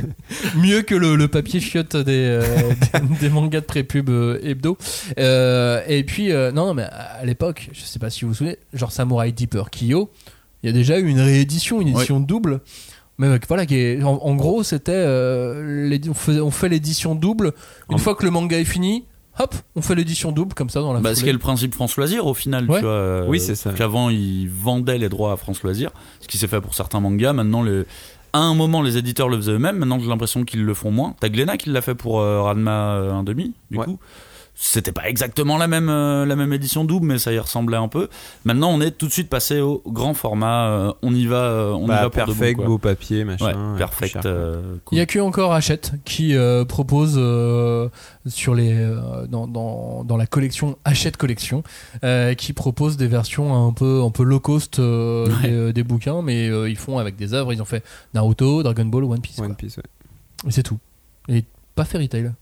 [0.56, 2.12] mieux que le, le papier chiotte des,
[2.42, 2.42] euh,
[3.00, 4.76] des, des mangas de pré-pub euh, hebdo.
[5.18, 8.34] Euh, et puis, euh, non, non, mais à l'époque, je sais pas si vous vous
[8.36, 10.10] souvenez, genre Samurai Deeper Kyo,
[10.62, 12.60] il y a déjà eu une réédition, une édition double.
[13.18, 14.92] Mais voilà, qui est- en, en gros, c'était.
[14.94, 15.98] euh,
[16.40, 17.52] on, fait l'édition double.
[17.90, 19.04] Une En- fois que le manga est fini,
[19.38, 21.74] hop, on fait l'édition double, comme ça, dans la Bah, ce qui est le principe
[21.74, 22.78] France Loisirs au final, Ouais.
[22.78, 23.24] tu vois.
[23.28, 23.72] Oui, c'est ça.
[23.72, 27.32] Qu'avant, ils vendaient les droits à France Loisirs, ce qui s'est fait pour certains mangas.
[27.34, 27.82] Maintenant, les...
[28.32, 29.76] à un moment, les éditeurs le faisaient eux-mêmes.
[29.78, 31.14] Maintenant, j'ai l'impression qu'ils le font moins.
[31.20, 33.84] T'as Glénat qui l'a fait pour euh, Ranma euh, 1,5, du Ouais.
[33.84, 33.98] coup?
[34.54, 37.88] C'était pas exactement la même, euh, la même édition double, mais ça y ressemblait un
[37.88, 38.08] peu.
[38.44, 40.68] Maintenant, on est tout de suite passé au grand format.
[40.68, 42.66] euh, on y va, euh, on y Bah, va pour de bon, perfect, quoi.
[42.66, 43.72] beau papier, machin.
[43.72, 44.12] Ouais, perfect.
[44.12, 44.98] cher, euh, Il cool.
[44.98, 47.88] y a que encore Hachette qui euh, propose euh,
[48.26, 51.64] sur les euh, dans, dans, dans la collection Hachette collection
[52.04, 55.48] euh, qui propose des versions un peu un peu low cost euh, Ouais.
[55.50, 57.82] des, des bouquins mais euh, ils font avec des œuvres ils ont fait
[58.14, 59.56] Naruto Dragon Ball One Piece One quoi.
[59.56, 59.82] Piece, ouais.
[60.46, 60.78] et c'est tout
[61.28, 61.44] et
[61.74, 62.32] pas Fairy Tail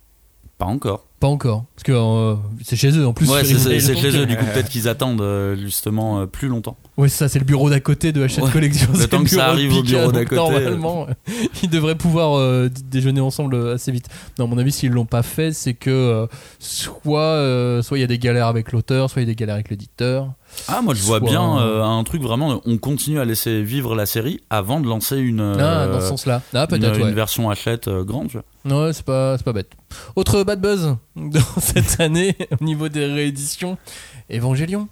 [0.60, 1.06] Pas encore.
[1.20, 4.36] pas encore parce que euh, c'est chez eux en plus Ouais, c'est chez eux, du
[4.36, 6.76] coup, peut-être qu'ils attendent euh, justement euh, plus longtemps.
[6.98, 8.50] Ouais, c'est ça, c'est le bureau d'à côté de Hachette Ouais.
[8.50, 8.88] Collection.
[8.92, 11.06] Le c'est temps que ça arrive au Pika, bureau d'à donc côté, Normalement,
[11.62, 14.08] ils devraient pouvoir euh, déjeuner ensemble assez vite.
[14.38, 16.26] Non, à mon avis, s'ils l'ont pas fait, c'est que euh,
[16.58, 19.36] soit euh, soit il y a des galères avec l'auteur, soit il y a des
[19.36, 20.34] galères avec l'éditeur.
[20.68, 22.60] Ah, moi je vois Soit- bien euh, un truc vraiment.
[22.64, 26.08] On continue à laisser vivre la série avant de lancer une, ah, euh, dans ce
[26.08, 26.42] sens-là.
[26.54, 28.28] Ah, une, peut-être, une version hachette euh, grande.
[28.64, 29.72] Ouais, c'est pas, c'est pas bête.
[30.16, 33.78] Autre bad buzz dans cette année au niveau des rééditions
[34.28, 34.88] Évangélion.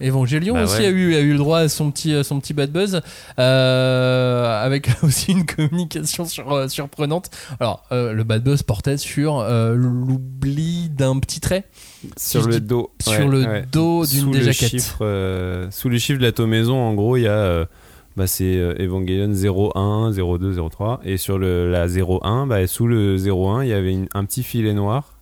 [0.00, 0.86] Évangélion Bah aussi ouais.
[0.86, 3.00] a, eu, a eu le droit à son petit, à son petit bad buzz,
[3.38, 7.30] euh, avec aussi une communication sur- euh, surprenante.
[7.60, 11.64] Alors, euh, le bad buzz portait sur euh, l'oubli d'un petit trait
[12.16, 12.90] Sur le dis- dos.
[13.00, 13.66] sur ouais, le ouais.
[13.72, 14.70] dos d'une des jaquettes.
[14.70, 17.32] chiffre, euh, sous les chiffres de la tomaison, en gros, il y a.
[17.32, 17.64] euh,
[18.16, 21.00] bah, c'est euh, Evangelion 01, 02, 03.
[21.04, 24.42] Et sur le, la 01, bah, sous le 01, il y avait une- un petit
[24.42, 25.18] filet noir,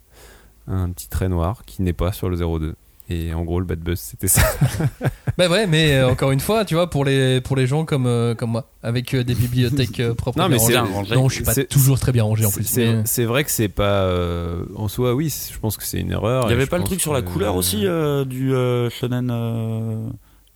[0.68, 2.74] un petit trait noir qui n'est pas sur le 02.
[3.10, 4.42] Et en gros, le bad buzz, c'était ça.
[5.36, 8.06] Bah ouais, mais euh, encore une fois, tu vois, pour les, pour les gens comme,
[8.06, 10.38] euh, comme moi, avec euh, des bibliothèques euh, propres.
[10.38, 11.14] Non, mais c'est- Bien rangé.
[11.14, 12.64] Non, je suis pas toujours très bien rangé en plus.
[12.64, 14.04] C'est mais- vrai que c'est pas.
[14.04, 16.44] euh, en soi, oui, je pense que c'est une erreur.
[16.46, 19.28] Il y et avait pas le truc sur la couleur aussi euh, du euh, shonen.
[19.30, 20.08] euh,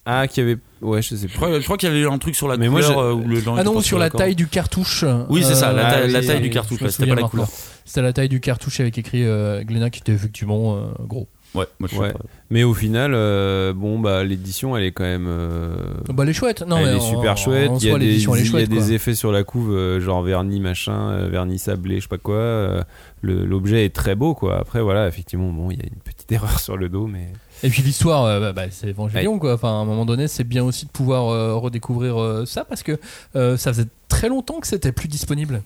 [0.07, 0.59] Ah, qu'il y avait.
[0.81, 1.37] Ouais, je sais plus.
[1.37, 3.25] je crois qu'il y avait eu un truc sur la Mais couleur euh, où
[3.59, 5.05] Ah non, sur la taille du cartouche.
[5.29, 6.79] Oui, c'est ça, la taille, ah la oui, taille oui, du cartouche.
[6.89, 7.49] C'était pas la couleur.
[7.85, 9.25] C'était la taille du cartouche avec écrit
[9.65, 11.29] Glénat qui était effectivement gros.
[11.55, 12.13] Ouais, moi je sais Ouais.
[12.13, 12.19] pas.
[12.51, 15.27] Mais au final, euh, bon, bah, l'édition, elle est quand même.
[15.29, 15.77] euh,
[16.09, 16.63] Bah, elle est chouette.
[16.67, 17.71] Non, elle mais est en- super chouette.
[17.71, 20.61] En il y a soi, des, y a effets sur la couve, euh, genre vernis
[20.61, 22.35] machin, euh, vernis sablé, je sais pas quoi.
[22.37, 22.83] euh,
[23.23, 24.59] L'objet est très beau, quoi.
[24.59, 27.29] Après, voilà, effectivement, bon, il y a une petite erreur sur le dos, mais.
[27.63, 29.55] Et puis l'histoire, euh, bah, bah, c'est Evangelion, quoi.
[29.55, 32.83] Enfin, à un moment donné, c'est bien aussi de pouvoir euh, redécouvrir euh, ça parce
[32.83, 32.99] que
[33.37, 35.63] euh, ça faisait très longtemps que c'était plus disponible.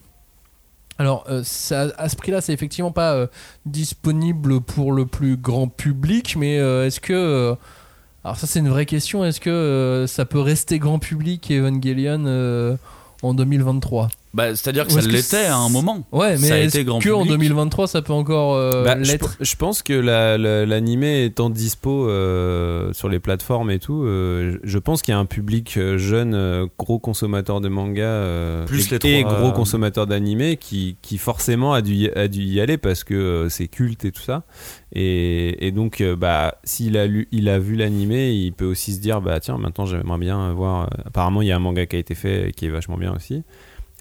[0.98, 1.42] Alors, euh,
[1.96, 3.26] à ce prix-là, c'est effectivement pas euh,
[3.66, 7.12] disponible pour le plus grand public, mais euh, est-ce que.
[7.12, 7.54] euh,
[8.24, 9.24] alors, ça, c'est une vraie question.
[9.24, 12.78] Est-ce que ça peut rester grand public Evangelion
[13.22, 16.06] en 2023 Bah, C'est-à-dire que Ou ça est-ce que l'était à un moment.
[16.10, 17.38] Ouais, mais Ça a est-ce été grand que en public.
[17.38, 21.50] 2023, ça peut encore euh, Bah, je, l'être je pense que la- la- l'animé étant
[21.50, 25.74] dispo euh, sur les plateformes et tout, euh, je pense qu'il y a un public
[25.76, 29.52] euh, jeune, euh, gros consommateur de manga euh, Plus et, les et trois, gros euh,
[29.52, 33.48] consommateur d'animé qui, qui forcément a dû, y, a dû y aller parce que euh,
[33.50, 34.44] c'est culte et tout ça.
[34.94, 38.94] Et, et donc, euh, bah, s'il a, lu, il a vu l'animé, il peut aussi
[38.94, 40.88] se dire bah tiens, maintenant j'aimerais bien voir.
[41.04, 43.42] apparemment, il y a un manga qui a été fait qui est vachement bien aussi.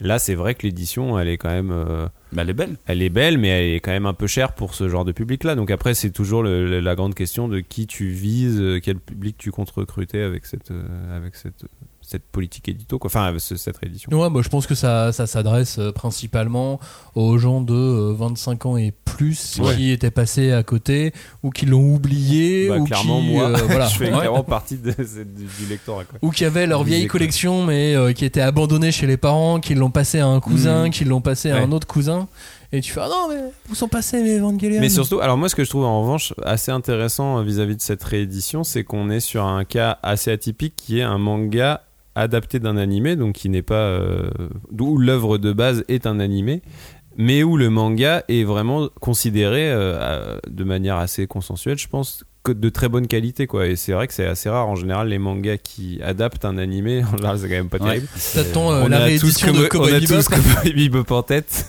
[0.01, 1.71] Là, c'est vrai que l'édition, elle est quand même.
[1.71, 2.77] euh, Bah, elle est belle.
[2.87, 5.11] elle est belle, mais elle est quand même un peu chère pour ce genre de
[5.11, 5.55] public-là.
[5.55, 8.97] Donc après, c'est toujours le- le- la grande question de qui tu vises, euh, quel
[8.99, 11.65] public tu comptes recruter avec cette, euh, avec cette,
[12.11, 13.07] cette politique édito, quoi.
[13.07, 14.11] Enfin, cette réédition.
[14.11, 16.79] Ouais, bah, je pense que ça, ça s'adresse euh, principalement
[17.15, 19.75] aux gens de euh, 25 ans et plus Ouais.
[19.75, 23.55] qui étaient passés à côté ou qui l'ont oublié Bah, ou clairement, qui moi, euh,
[23.67, 23.87] voilà.
[23.87, 24.19] je fais Ouais.
[24.19, 26.19] clairement partie de, du, lectorat, quoi.
[26.21, 29.73] ou qui avaient leur vieille collection mais euh, qui était abandonnée chez les parents, qui
[29.75, 30.89] l'ont passé à un cousin, Mhm.
[30.91, 31.61] qui l'ont passé à Ouais.
[31.63, 32.27] un autre cousin
[32.73, 34.79] et tu fais ah non mais où sont passés mes Evangelion?
[34.79, 37.81] Mais surtout, alors moi, ce que je trouve en revanche assez intéressant euh, vis-à-vis de
[37.81, 41.81] cette réédition, c'est qu'on est sur un cas assez atypique qui est un manga
[42.21, 44.29] adapté d'un animé, donc qui n'est pas euh,
[44.71, 46.61] d'où l'œuvre de base est un animé,
[47.17, 52.51] mais où le manga est vraiment considéré euh, de manière assez consensuelle, je pense, que
[52.51, 53.67] de très bonne qualité quoi.
[53.67, 57.03] Et c'est vrai que c'est assez rare en général les mangas qui adaptent un animé.
[57.13, 57.99] En général, c'est quand même pas Ouais.
[57.99, 58.07] terrible.
[58.33, 61.67] T'attends euh, on la a tous de on a tous Bebop en tête.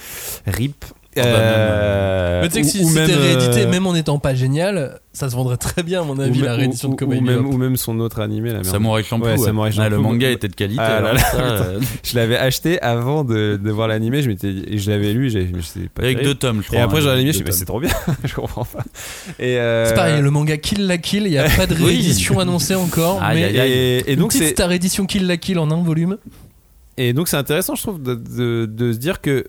[0.46, 0.84] Rip.
[1.20, 3.92] Ah bah, Euh, Mais tu sais que si ou c'était même, réédité, euh, même en
[3.92, 6.88] n'étant pas génial, ça se vendrait très bien, à mon avis, ou la même- réédition
[6.90, 7.54] ou- de Cowboy ou même, Bebop.
[7.54, 8.66] ou même son autre animé, la merde.
[8.66, 9.26] Samurai Champloo.
[9.26, 9.44] Ouais, ouais.
[9.44, 10.00] Samurai Ouais, le Champloo.
[10.02, 10.80] manga était de qualité.
[10.84, 11.44] Ah là alors là, ça, putain.
[11.64, 15.26] euh, Je l'avais acheté avant de, de voir l'animé, je m'étais, et je l'avais lu,
[15.26, 16.22] et je dit, pas avec terrible.
[16.22, 16.78] deux tomes, je crois.
[16.78, 17.88] Et après, hein, j'ai l'animé, deux je me suis dit, mais tomes.
[17.88, 18.84] c'est trop bien, je comprends pas.
[19.40, 21.84] Et, euh, C'est pareil, le manga Kill la Kill, il n'y a pas de Oui.
[21.86, 24.02] réédition annoncée encore, Aïe, mais aïe, aïe.
[24.06, 26.18] et, donc petite c'est, star édition Kill la Kill en un volume.
[26.96, 29.44] et donc c'est intéressant, je trouve, de, de, de se dire que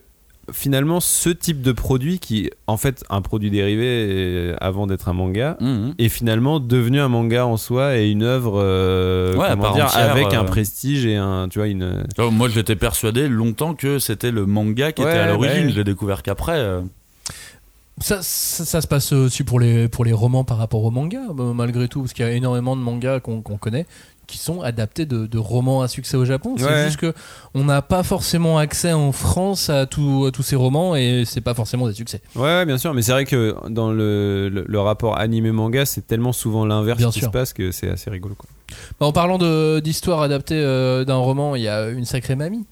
[0.52, 5.12] finalement, ce type de produit qui, en fait, un produit dérivé euh, avant d'être un
[5.12, 5.94] manga, Mhm.
[5.98, 9.74] est finalement devenu un manga en soi et une œuvre, euh, Ouais, à comment part
[9.74, 10.46] dire, entière, avec un euh.
[10.46, 12.04] prestige et un, tu vois, une.
[12.18, 15.66] Alors, Moi, j'étais persuadé longtemps que c'était le manga qui Ouais, était à l'origine.
[15.66, 15.70] ouais.
[15.72, 16.80] Je l'ai découvert qu'après.
[18.02, 21.20] Ça, ça, ça se passe aussi pour les, pour les romans par rapport au manga,
[21.54, 23.84] malgré tout, parce qu'il y a énormément de mangas qu'on qu'on connaît
[24.30, 26.54] qui sont adaptés de, de romans à succès au Japon.
[26.56, 26.84] C'est Ouais.
[26.86, 27.12] juste que
[27.54, 31.40] on n'a pas forcément accès en France à, tout- à tous ces romans et c'est
[31.40, 32.20] pas forcément des succès.
[32.36, 36.32] Ouais, bien sûr, mais c'est vrai que dans le, le, le rapport animé-manga, c'est tellement
[36.32, 37.26] souvent l'inverse qui sûr.
[37.28, 38.34] se passe que c'est assez rigolo.
[38.36, 38.48] Quoi.
[39.00, 39.38] Bah, en parlant
[39.80, 42.64] d'histoire adaptée euh, d'un roman, il y a une sacrée mamie.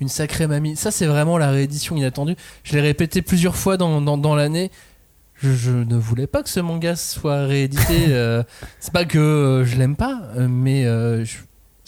[0.00, 0.76] Une sacrée mamie.
[0.76, 2.36] Ça, c'est vraiment la réédition inattendue.
[2.62, 4.70] Je l'ai répété plusieurs fois dans, dans, dans l'année.
[5.40, 8.06] Je, je ne voulais pas que ce manga soit réédité.
[8.08, 8.42] euh,
[8.80, 11.38] c'est pas que euh, je l'aime pas, euh, mais euh, je-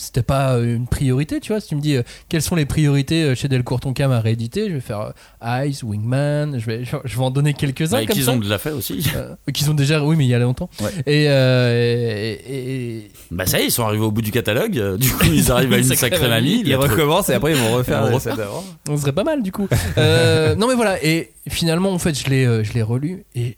[0.01, 1.61] c'était pas euh, une priorité, tu vois.
[1.61, 4.69] Si tu me dis euh, quelles sont les priorités euh, chez Delcourt Tonkam à rééditer,
[4.69, 8.15] je vais faire euh, Eyes, Wingman, je vais, je vais en donner quelques-uns Bah, comme
[8.17, 9.07] qu'ils ont déjà fait aussi.
[9.17, 10.71] Euh, qu'ils ont déjà, oui, mais il y a longtemps.
[10.81, 10.91] Ouais.
[11.07, 14.31] Et, euh, et- et- et- Bah ça y est, ils sont arrivés au bout du
[14.33, 14.97] catalogue.
[14.97, 16.63] Du coup, ils arrivent à une Sacrée mamie.
[16.65, 18.65] Ils recommencent et après ils vont refaire On scènes d'avant.
[18.89, 19.69] On serait pas mal du coup.
[19.99, 23.57] Euh, non mais voilà, et finalement en fait je l'ai euh, je l'ai relu et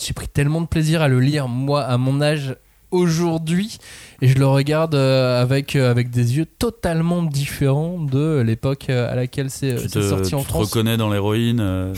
[0.00, 2.54] j'ai pris tellement de plaisir à le lire moi à mon âge
[2.90, 3.78] aujourd'hui
[4.22, 9.10] et je le regarde euh, avec, euh, avec des yeux totalement différents de l'époque euh,
[9.10, 10.66] à laquelle c'est sorti en tu te France.
[10.66, 11.60] reconnais dans l'héroïne.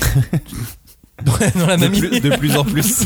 [1.25, 1.99] dans la De mamie.
[2.01, 3.05] plus, de plus en plus.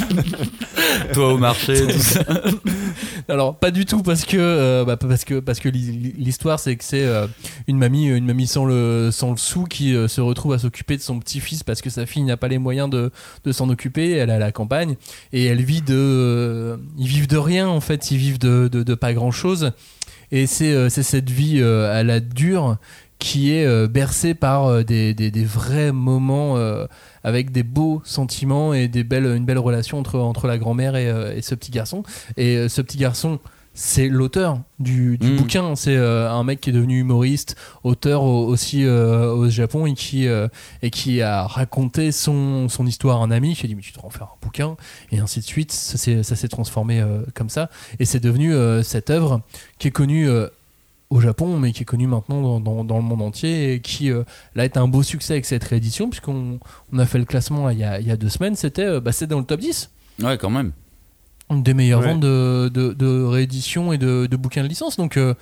[1.13, 2.21] toi au marché, tout ça.
[3.29, 6.77] Alors pas du tout parce que euh, bah, parce que parce que l'hi- l'histoire c'est
[6.77, 7.27] que c'est euh,
[7.67, 10.97] une mamie une mamie sans le sans le sou qui euh, se retrouve à s'occuper
[10.97, 13.11] de son petit-fils parce que sa fille n'a pas les moyens de,
[13.45, 14.95] de s'en occuper, elle est à la campagne
[15.33, 18.95] et elle vit de ils vivent de rien en fait, ils vivent de de, de
[18.95, 19.73] pas grand-chose
[20.31, 22.77] et c'est cette vie à la dure
[23.19, 26.87] qui est euh, bercée par euh, des, des, des vrais moments euh,
[27.25, 31.09] avec des beaux sentiments et des belles, une belle relation entre, entre la grand-mère et,
[31.09, 32.03] euh, et ce petit garçon.
[32.37, 33.39] Et ce petit garçon,
[33.79, 35.37] c'est l'auteur du, du Mm.
[35.37, 35.77] bouquin.
[35.77, 39.93] C'est euh, un mec qui est devenu humoriste, auteur au- aussi euh, au Japon et
[39.95, 40.49] qui, euh,
[40.83, 43.55] et qui a raconté son, son histoire à un ami.
[43.55, 44.77] Qui a dit Mais tu devrais en faire un bouquin.
[45.13, 45.73] Et ainsi de suite.
[45.73, 45.97] Ça
[46.37, 47.03] s'est transformé
[47.35, 47.69] comme ça.
[47.99, 49.41] Et c'est devenu cette œuvre
[49.79, 50.29] qui est connue.
[51.11, 54.11] Au Japon, mais qui est connue maintenant dans, dans- dans le monde entier et qui
[54.11, 54.25] euh,
[54.57, 56.59] là est un beau succès avec cette réédition, puisqu'on
[56.93, 58.83] on a fait le classement là, il y a, il y a deux semaines, c'était
[58.85, 59.91] euh, bah, dans le top 10
[60.23, 60.73] Ouais, quand même.
[61.51, 62.09] une des meilleures Ouais.
[62.09, 64.97] ventes de, de, de réédition et de, de bouquins de licence.
[64.97, 65.35] Donc, euh,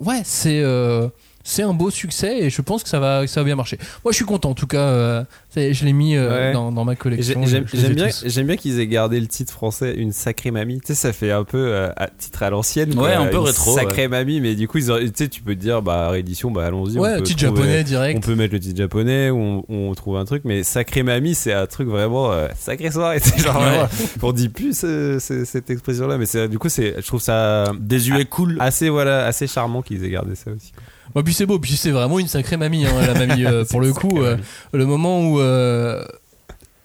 [0.00, 1.08] ouais, c'est euh,
[1.44, 3.78] c'est un beau succès et je pense que ça va, que ça va bien marcher.
[4.04, 4.50] Moi, je suis content.
[4.50, 5.24] En tout cas, euh,
[5.56, 6.52] je l'ai mis euh, Ouais.
[6.52, 7.44] dans, dans ma collection.
[7.46, 7.64] J'aime
[7.94, 8.08] bien,
[8.44, 10.80] bien qu'ils aient gardé le titre français, une sacrée mamie.
[10.80, 12.94] Tu sais, ça fait un peu euh, à titre à l'ancienne.
[12.94, 13.04] quoi.
[13.08, 15.54] Ouais, un peu Une rétro, Sacrée mamie, mais du coup, ils tu sais, tu peux
[15.54, 16.98] te dire, bah, réédition, bah, allons-y.
[16.98, 18.18] on Ouais, peut titre trouver- japonais direct.
[18.18, 21.34] On peut mettre le titre japonais ou on, on trouve un truc, mais sacrée mamie,
[21.34, 23.18] c'est un truc vraiment euh, sacrée soirée.
[23.22, 23.62] C'est genre, Ouais.
[23.68, 23.88] vraiment,
[24.22, 24.74] on dit plus
[25.18, 28.56] cette expression-là, mais du coup, je trouve ça Désuet cool.
[28.60, 30.72] assez, voilà, assez charmant qu'ils aient gardé ça aussi.
[30.72, 30.82] quoi.
[31.14, 31.58] Ouais, puis c'est beau.
[31.58, 33.44] Puis c'est vraiment une sacrée mamie, hein, la mamie.
[33.46, 34.36] euh, pour le coup, euh,
[34.72, 36.04] le moment où euh,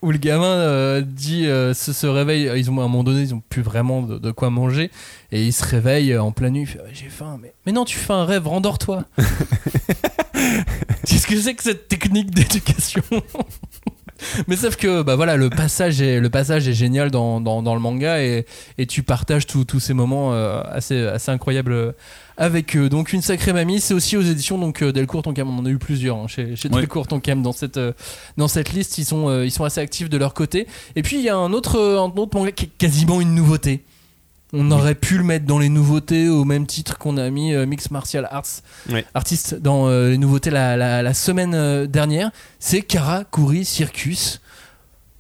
[0.02, 3.42] où le gamin dit se, se réveille, ils ont à un moment donné, ils ont
[3.50, 4.92] plus vraiment de, de quoi manger
[5.32, 6.68] et il se réveille en pleine nuit.
[6.94, 9.06] J'ai faim, mais mais non, tu fais un rêve, rendors-toi.
[11.06, 13.02] Qu'est-ce que c'est que cette technique d'éducation?
[14.48, 17.76] Mais sauf que bah voilà le passage est le passage est génial dans, dans, dans
[17.76, 18.48] le manga et,
[18.80, 21.94] et tu partages tous tous ces moments assez assez incroyables
[22.38, 22.90] avec eux.
[22.90, 25.50] Donc une sacrée mamie, c'est aussi aux éditions donc euh, Delcourt Tonkam.
[25.50, 26.82] On en a eu plusieurs hein, chez, chez Ouais.
[26.82, 27.94] Delcourt Tonkam dans cette euh,
[28.38, 28.98] dans cette liste.
[28.98, 30.68] Ils sont euh, ils sont assez actifs de leur côté.
[30.96, 33.84] Et puis il y a un autre un autre manga qui est quasiment une nouveauté.
[34.54, 37.66] On aurait pu le mettre dans les nouveautés au même titre qu'on a mis euh,
[37.66, 39.04] Mix Martial Arts Ouais.
[39.14, 42.32] artiste dans euh, les nouveautés la, la, la semaine euh, dernière.
[42.60, 44.40] C'est Karakuri Circus.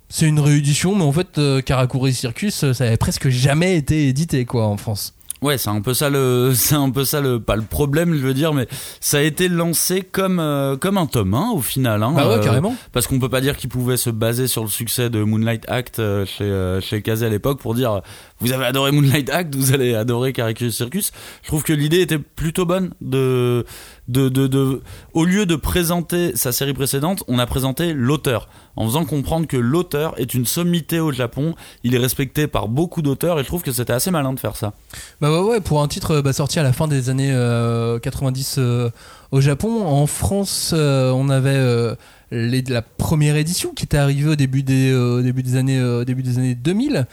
[0.09, 4.65] C'est une réédition, mais en fait, Karakuri Circus, ça avait presque jamais été édité quoi
[4.67, 5.13] en France.
[5.41, 8.21] Ouais, c'est un peu ça le, c'est un peu ça le, pas le problème, je
[8.21, 8.67] veux dire, mais
[8.99, 12.03] ça a été lancé comme euh, comme un tome 1 au final.
[12.03, 12.75] Hein, Bah ouais, euh, carrément.
[12.91, 15.99] Parce qu'on peut pas dire qu'il pouvait se baser sur le succès de Moonlight Act
[15.99, 18.01] euh, chez chez Kazé à l'époque pour dire
[18.39, 21.11] vous avez adoré Moonlight Act, vous allez adorer Caricus Circus.
[21.41, 23.65] Je trouve que l'idée était plutôt bonne de
[24.07, 24.81] de, de de
[25.13, 29.57] au lieu de présenter sa série précédente, on a présenté l'auteur en faisant comprendre que
[29.57, 31.55] l'auteur est une sommité au Japon.
[31.83, 34.55] Il est respecté par beaucoup d'auteurs et je trouve que c'était assez malin de faire
[34.55, 34.73] ça.
[35.19, 37.97] Bah ouais, ouais, pour un titre euh, bah, sorti à la fin des années euh,
[37.99, 38.89] 90 euh,
[39.31, 39.85] au Japon.
[39.85, 41.95] En France, euh, on avait euh,
[42.31, 45.79] les- la première édition qui était arrivée au début des, euh, au début des, années,
[45.79, 47.05] euh, au début des années 2000,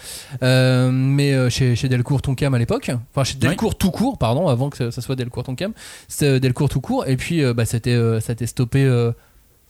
[0.42, 2.90] euh, mais euh, chez, chez Delcourt Tonkam à l'époque.
[3.12, 5.72] Enfin, chez Delcourt tout court, pardon, avant que ça, soit Delcourt Tonkam.
[6.08, 7.06] C'était Delcourt tout court.
[7.06, 9.10] Et puis, bah, ça a été stoppé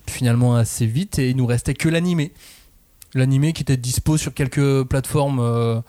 [0.06, 2.32] finalement assez vite et il nous restait que l'animé.
[3.16, 5.80] L'animé qui était dispo sur quelques plateformes euh,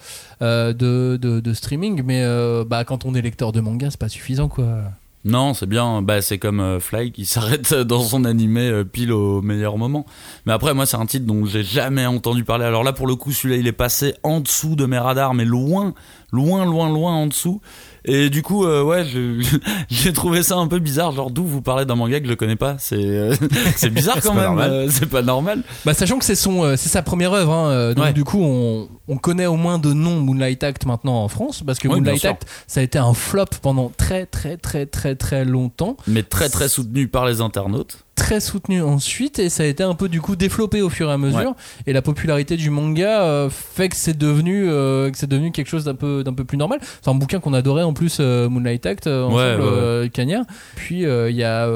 [0.44, 4.00] euh, de, de, de streaming, mais euh, bah, quand on est lecteur de manga, c'est
[4.00, 4.84] pas suffisant quoi.
[5.26, 6.04] Non, c'est bien.
[6.04, 10.06] Bah, c'est comme euh, Fly qui s'arrête dans son animé euh, pile au meilleur moment.
[10.46, 12.66] Mais après, moi, c'est un titre dont j'ai jamais entendu parler.
[12.66, 15.46] Alors là, pour le coup, celui-là, il est passé en dessous de mes radars, mais
[15.46, 15.96] loin,
[16.32, 17.60] loin, loin, loin en dessous.
[18.08, 19.44] Et du coup, euh, ouais, je-
[19.90, 21.12] j'ai trouvé ça un peu bizarre.
[21.12, 23.34] Genre, d'où vous parlez d'un manga que je connais pas C'est euh,
[23.76, 24.44] c'est bizarre quand même.
[24.46, 24.70] normal.
[24.72, 25.64] euh, C'est pas normal.
[25.86, 28.14] Bah, sachant que c'est son, euh, c'est sa première œuvre, hein, euh, donc Ouais.
[28.14, 31.80] du coup on, on connaît au moins de nom Moonlight Act maintenant en France, parce
[31.80, 32.26] que Oui, Moonlight.
[32.26, 36.50] Act ça a été un flop pendant très très très très très longtemps, Mais très,
[36.50, 38.05] très soutenu par les internautes.
[38.16, 41.12] Très soutenu ensuite et ça a été un peu du coup développé au fur et
[41.12, 41.54] à mesure.
[41.86, 45.68] Et la popularité du manga euh, fait que c'est devenu euh, que c'est devenu quelque
[45.68, 46.80] chose d'un peu d'un peu plus normal.
[47.02, 50.10] C'est un bouquin qu'on adorait en plus euh, Moonlight Act ensemble, Ouais, ouais.
[50.76, 51.70] Puis il y a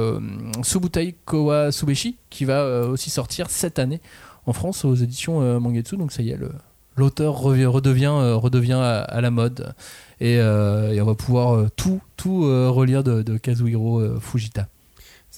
[0.63, 4.01] Subutai Kowa Subeshi qui va aussi sortir cette année
[4.45, 5.97] en France aux éditions Mangetsu.
[5.97, 6.51] Donc ça y est, le-
[6.95, 9.73] l'auteur redevient redevient à, à la mode
[10.21, 14.67] et, et on va pouvoir tout tout relire de, de Kazuhiro Fujita.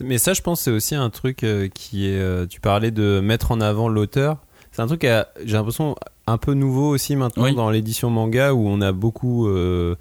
[0.03, 2.19] Mais ça, je pense, c'est aussi un truc euh, qui est.
[2.19, 4.37] euh, tu parlais de mettre en avant l'auteur.
[4.71, 5.95] C'est un truc, j'ai l'impression,
[6.27, 7.55] un peu nouveau aussi maintenant Oui.
[7.55, 9.95] dans l'édition manga où on a beaucoup euh,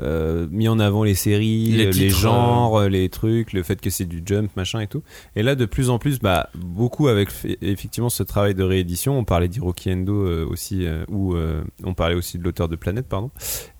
[0.00, 4.22] euh, mis en avant les séries, Les genres, les trucs, le fait que c'est du
[4.24, 5.02] jump, machin et tout.
[5.36, 7.28] Et là, de plus en plus, bah, beaucoup avec
[7.60, 9.18] effectivement ce travail de réédition.
[9.18, 11.36] On parlait d'Hiroki Endo euh, aussi, ou
[11.84, 13.30] on parlait aussi de l'auteur de Planète, pardon.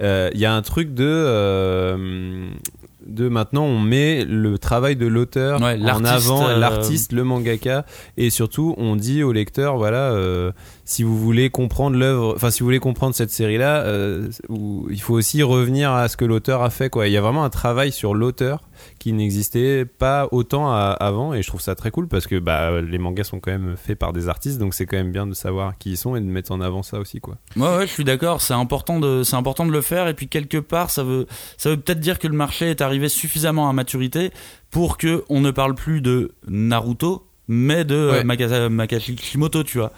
[0.01, 2.51] Il y a un truc de.
[3.07, 7.25] Euh, de maintenant on met le travail de l'auteur Ouais, en avant euh, l'artiste le
[7.25, 7.85] mangaka
[8.17, 10.53] et surtout on dit au lecteur voilà euh,
[10.85, 13.85] si vous voulez comprendre l'œuvre enfin si vous voulez comprendre cette série là
[14.91, 17.07] il faut aussi revenir à ce que l'auteur a fait quoi.
[17.07, 18.61] Il y a vraiment un travail sur l'auteur
[18.99, 22.81] qui n'existait pas autant à- avant et je trouve ça très cool parce que bah,
[22.81, 25.35] les mangas sont quand même faits par des artistes donc c'est quand même bien de
[25.35, 27.93] savoir qui ils sont et de mettre en avant ça aussi quoi Ouais, ouais, je
[27.93, 28.41] suis d'accord.
[28.41, 30.09] C'est important de, c'est important de le faire.
[30.09, 31.27] Et puis quelque part, ça veut,
[31.57, 34.31] ça veut peut-être dire que le marché est arrivé suffisamment à maturité
[34.71, 38.25] pour que on ne parle plus de Naruto, mais de euh, Ouais.
[38.25, 39.93] Maka- Makashi Kishimoto, tu vois.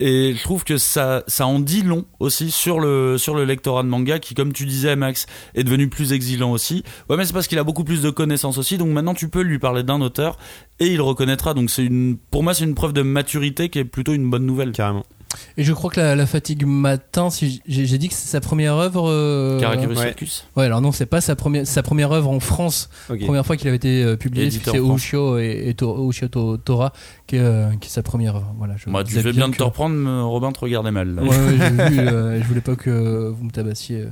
[0.00, 3.82] Et je trouve que ça, ça en dit long aussi sur le, sur le lectorat
[3.82, 6.82] de manga qui, comme tu disais, Max, est devenu plus exigeant aussi.
[7.10, 8.78] Ouais, mais c'est parce qu'il a beaucoup plus de connaissances aussi.
[8.78, 10.38] Donc maintenant, tu peux lui parler d'un auteur
[10.78, 11.52] et il reconnaîtra.
[11.52, 14.46] Donc c'est une, pour moi, c'est une preuve de maturité qui est plutôt une bonne
[14.46, 14.72] nouvelle.
[14.72, 15.04] carrément
[15.56, 18.74] Et je crois que la, la fatigue matin, si j'ai dit que c'est sa première
[18.74, 19.08] œuvre.
[19.08, 19.96] euh, ouais.
[19.96, 20.46] Circus.
[20.56, 22.90] Ouais, alors non, c'est pas sa première, sa première œuvre en France.
[23.08, 23.20] Ok.
[23.24, 24.78] Première fois qu'il avait été euh, publié, c'est.
[24.78, 26.92] Ushio et, et To- Ushio To- Tora,
[27.26, 28.54] qui est, euh, qui est sa première œuvre.
[28.58, 31.14] Voilà, je Bah, tu fais bien de que- te reprendre, mais Robin te regardait mal.
[31.14, 31.22] là.
[31.22, 34.06] Ouais, ouais, j'ai vu, euh, je voulais pas que vous me tabassiez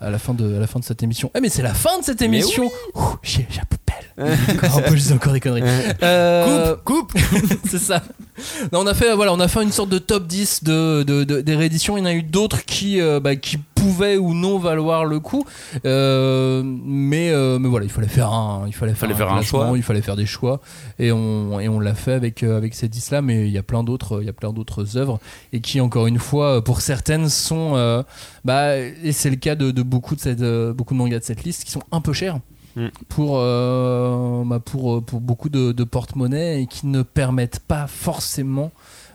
[0.00, 1.30] à la fin de, à la fin de cette émission.
[1.36, 3.76] Eh, mais c'est la fin de cette émission Ouh, J'ai la poubelle
[4.74, 5.62] Encore encore des conneries.
[6.02, 7.12] Euh, Coupe,
[7.68, 8.02] c'est ça.
[8.72, 11.24] Non, on a fait voilà, on a fait une sorte de top 10 de, de,
[11.24, 11.96] de- des rééditions.
[11.96, 15.20] Il y en a eu d'autres qui euh, bah, qui pouvaient ou non valoir le
[15.20, 15.44] coup.
[15.86, 19.42] Euh, mais euh, mais voilà, il fallait faire un il fallait faire, Fallait faire un
[19.42, 19.70] choix.
[19.76, 20.60] il fallait faire des choix
[20.98, 23.62] et on et on l'a fait avec avec ces 10 là mais il y a
[23.62, 25.18] plein d'autres il y a plein d'autres œuvres
[25.52, 28.04] et qui encore une fois pour certaines sont
[28.44, 31.44] bah et c'est le cas de, de beaucoup de cette beaucoup de mangas de cette
[31.44, 32.38] liste qui sont un peu chers
[32.76, 32.86] Mm.
[33.08, 38.70] pour, euh, bah, pour, pour beaucoup de, de porte-monnaie et qui ne permettent pas forcément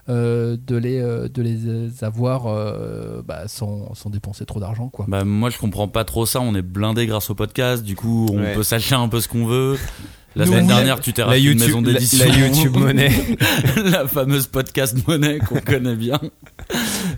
[0.10, 4.90] euh, de, les, euh, de les avoir euh, bah, sans, sans dépenser trop d'argent.
[4.90, 5.06] quoi.
[5.08, 6.42] Bah, moi, je comprends pas trop ça.
[6.42, 7.84] On est blindé grâce au podcast.
[7.84, 8.54] Du coup, on Ouais.
[8.54, 9.78] peut s'acheter un peu ce qu'on veut.
[10.36, 12.26] La semaine dernière, tu t'es La racheté une YouTube, maison la, d'édition.
[12.28, 13.12] la YouTube monnaie.
[13.86, 16.20] la fameuse podcast monnaie qu'on connaît bien.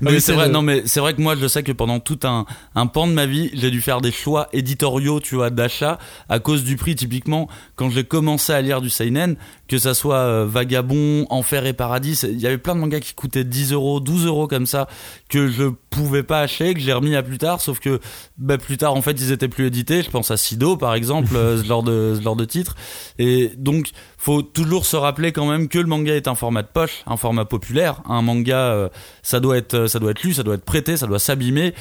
[0.01, 1.99] Mais oui, c'est vrai, le- non, mais c'est vrai que moi, je sais que pendant
[1.99, 2.45] tout un,
[2.75, 5.97] un pan de ma vie, j'ai dû faire des choix éditoriaux, tu vois, d'achat
[6.29, 6.95] à cause du prix.
[6.95, 9.35] Typiquement, quand j'ai commencé à lire du seinen,
[9.67, 13.13] que ça soit euh, Vagabond, Enfer et Paradis, il y avait plein de mangas qui
[13.15, 14.87] coûtaient 10 euros, 12 euros comme ça,
[15.29, 17.99] que je pouvais pas acheter, que j'ai remis à plus tard, sauf que
[18.37, 20.03] bah, plus tard, en fait, ils étaient plus édités.
[20.03, 22.75] Je pense à Sido, par exemple, euh, ce genre de, ce genre de titre.
[23.19, 26.67] Et donc, faut toujours se rappeler quand même que le manga est un format de
[26.67, 28.01] poche, un format populaire.
[28.07, 28.89] Un manga, euh,
[29.23, 31.73] ça doit être, ça doit être lu, ça doit être prêté, ça doit s'abîmer.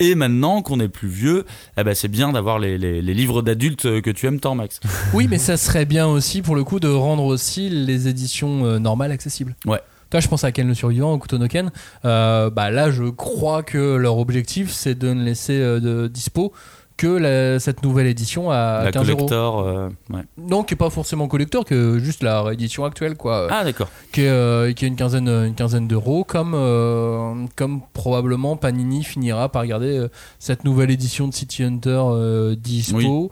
[0.00, 1.44] Et maintenant qu'on est plus vieux,
[1.76, 4.54] eh ben c'est bien d'avoir les, les, les livres d'adultes euh, que tu aimes tant,
[4.54, 4.80] Max.
[5.14, 8.78] Oui, mais ça serait bien aussi pour le coup de rendre aussi les éditions euh,
[8.78, 9.54] normales accessibles.
[9.64, 9.80] Ouais.
[10.12, 11.70] Toi, je pense à Ken le survivant, au Kutono Ken.
[12.04, 16.52] Euh, bah là, je crois que leur objectif, c'est de ne laisser euh, de dispo
[16.96, 19.16] que la- cette nouvelle édition à La 15 euros.
[19.16, 20.20] collector, euh, ouais.
[20.38, 23.48] Non, qui est pas forcément collector, que juste la réédition actuelle, quoi.
[23.50, 23.88] Ah d'accord.
[24.12, 29.02] qui est, euh, qui est une quinzaine, une quinzaine d'euros, comme, euh, comme probablement Panini
[29.04, 32.96] finira par garder euh, cette nouvelle édition de City Hunter euh, dispo.
[32.98, 33.28] Oui.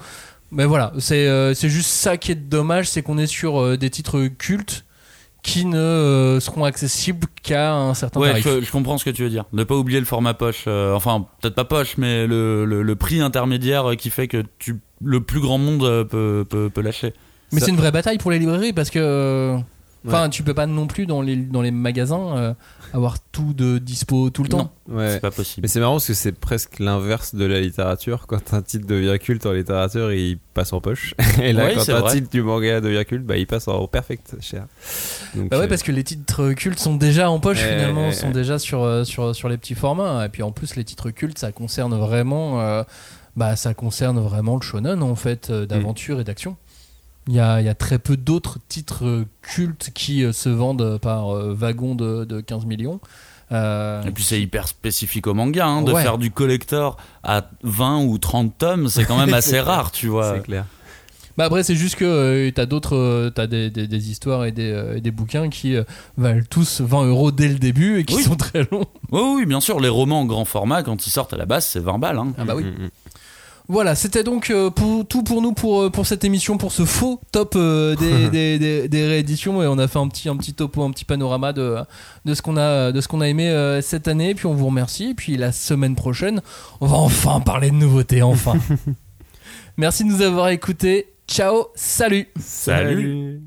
[0.52, 3.76] Mais voilà, c'est euh, c'est juste ça qui est dommage, c'est qu'on est sur euh,
[3.76, 4.84] des titres cultes
[5.42, 8.46] qui ne euh, seront accessibles qu'à un certain Ouais, tarif.
[8.46, 9.44] je, je comprends ce que tu veux dire.
[9.52, 10.64] Ne pas oublier le format poche.
[10.66, 14.44] euh, enfin, peut-être pas poche, mais le, le, le prix intermédiaire euh, qui fait que
[14.58, 17.14] tu, le plus grand monde peut, peut, peut lâcher.
[17.52, 19.56] Mais c'est une vraie bataille pour les librairies parce que.
[20.06, 22.54] Enfin, tu peux pas non plus dans les, dans les magasins euh,
[22.94, 24.72] avoir tout de dispo tout le temps.
[24.88, 24.96] Non.
[24.96, 25.10] Ouais.
[25.12, 25.62] C'est pas possible.
[25.62, 28.26] Mais c'est marrant parce que c'est presque l'inverse de la littérature.
[28.26, 31.14] Quand un titre devient culte en littérature, il passe en poche.
[31.42, 32.12] Et là, Ouais, quand un vrai.
[32.14, 34.66] titre du manga devient culte, bah, il passe en perfect cher.
[35.34, 38.06] Donc, Bah ouais, euh, parce que les titres cultes sont déjà en poche Ouais, finalement,
[38.06, 38.32] ouais, sont ouais.
[38.32, 40.24] déjà sur, euh, sur, sur les petits formats.
[40.24, 42.82] Et puis en plus, les titres cultes, ça concerne vraiment, euh,
[43.36, 46.56] bah, ça concerne vraiment le shonen en fait, d'aventure et d'action.
[47.30, 50.48] Il y a, il y a très peu d'autres titres euh, cultes qui euh, se
[50.48, 52.98] vendent par euh, wagon de, de 15 millions.
[53.52, 56.02] Euh, Et puis c'est hyper spécifique au manga, hein, de Ouais.
[56.02, 60.34] faire du collector à 20 ou 30 tomes, c'est quand même assez rare, tu vois.
[60.34, 60.64] c'est clair.
[61.38, 64.52] Bah après c'est juste que euh, t'as d'autres euh, t'as des, des, des histoires et
[64.52, 65.84] des, euh, et des bouquins qui euh,
[66.16, 68.22] valent tous 20 euros dès le début et qui Oui.
[68.24, 68.84] sont très longs.
[69.12, 71.64] Oui, oui, bien sûr, les romans en grand format, quand ils sortent à la base,
[71.64, 72.18] c'est 20 balles.
[72.18, 72.32] Hein.
[72.36, 72.64] Ah bah oui.
[72.64, 72.90] Mm, mm.
[73.72, 76.84] Voilà, c'était donc euh, pour, tout pour nous pour, euh, pour cette émission, pour ce
[76.84, 79.62] faux top euh, des, des, des- des rééditions.
[79.62, 81.76] Et on a fait un petit, un petit topo, un petit panorama de,
[82.24, 84.34] de ce qu'on a, de ce qu'on a aimé cette année.
[84.34, 85.10] Puis on vous remercie.
[85.10, 86.42] Et puis la semaine prochaine,
[86.80, 88.54] on va enfin parler de nouveautés, enfin.
[89.76, 91.06] Merci de nous avoir écoutés.
[91.28, 93.40] Ciao, salut Salut.